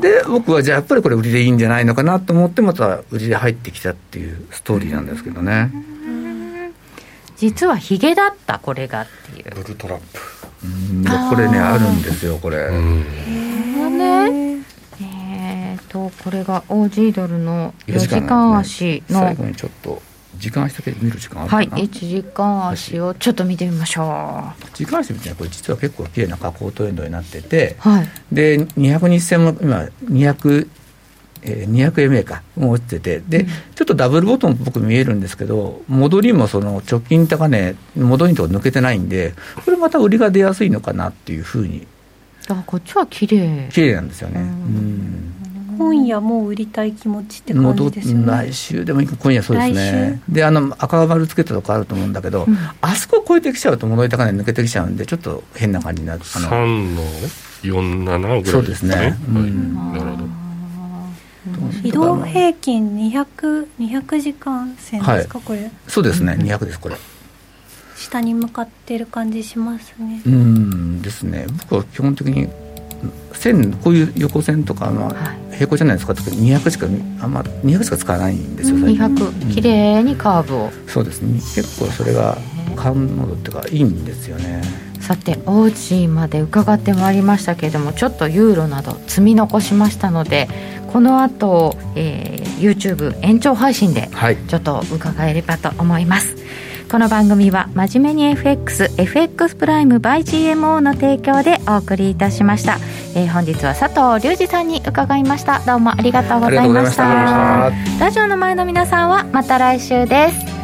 [0.00, 5.70] でで僕はじゃあやっぱりこれ売りでいいんじゃないのかなと思ってまた売りで入ってきたっていうストーリーなんですけどね。
[7.36, 9.54] 実はヒゲだったこれがっていう。
[9.54, 10.20] ブルトラップ。
[10.64, 11.04] うん。
[11.30, 12.56] これねあるんですよこれ。
[12.56, 14.45] へええー、と
[16.26, 20.02] これがオージードルの4時間足の、最後にちょっと
[20.34, 21.76] 時間足だけ見る時間あるかな。
[21.76, 24.76] はい1時間足をちょっと見てみましょう。
[24.76, 30.68] 時間足みたいなこれ実は結構綺麗な下降トレンドになってて、はい、で200日線も今200
[31.42, 33.46] えー、200MA かも落ちててで、うん、
[33.76, 41.86] ちょっとダブルボトムっぽく見えるんですけど戻りもその直近高値戻りとか抜けてないんでこれまた売りが出やすいのかなっていうふうに。
[42.48, 43.68] あこっちは綺麗。
[43.70, 44.40] 綺麗なんですよね。
[44.40, 45.25] うん
[45.76, 48.26] 今夜も売りたい気持ちって感じですよね。
[48.26, 50.20] 来週でも今夜そうですね。
[50.28, 56.20] であの赤丸つけたとこあると思うんだけど、うん、あそこ超えてきちゃうと戻り高値抜けてきちゃうんでちょっと変な感じになる。
[56.36, 57.02] あの3の
[57.62, 60.46] 47ぐらいそうですね、うん、なるほど
[61.82, 66.96] 移動平均 200, 200時間線ですか、はい、これそうですね、うん、200ですこれ
[67.96, 72.48] 下に向かってる感じしますねうんですね僕は基本的に
[73.32, 76.14] 線こういう横線とか、まあ、平行じゃないですか。
[76.14, 76.86] 特に200しか
[77.20, 79.06] あんま200しか使わないんですよ最近。
[79.06, 81.34] 200綺麗にカーブを、そうですね。
[81.54, 82.38] 結構それが
[82.76, 84.86] 感モードっていうかいいんですよね。
[85.06, 90.48] さてオージーまで伺ってまいりましたけれどもちょっとユーロなど積み残しましたので
[90.92, 94.08] この後、えー、YouTube 延長配信で
[94.48, 96.44] ちょっと伺えればと思います、はい、
[96.88, 102.78] この番組は真面目に FXFX プライム by GMO の提供でお送りいたしました、
[103.16, 105.58] えー、本日は佐藤隆二さんに伺いました。
[105.66, 107.72] どうもありがとうございました。
[107.98, 110.55] ラジオの前の皆さんはまた来週です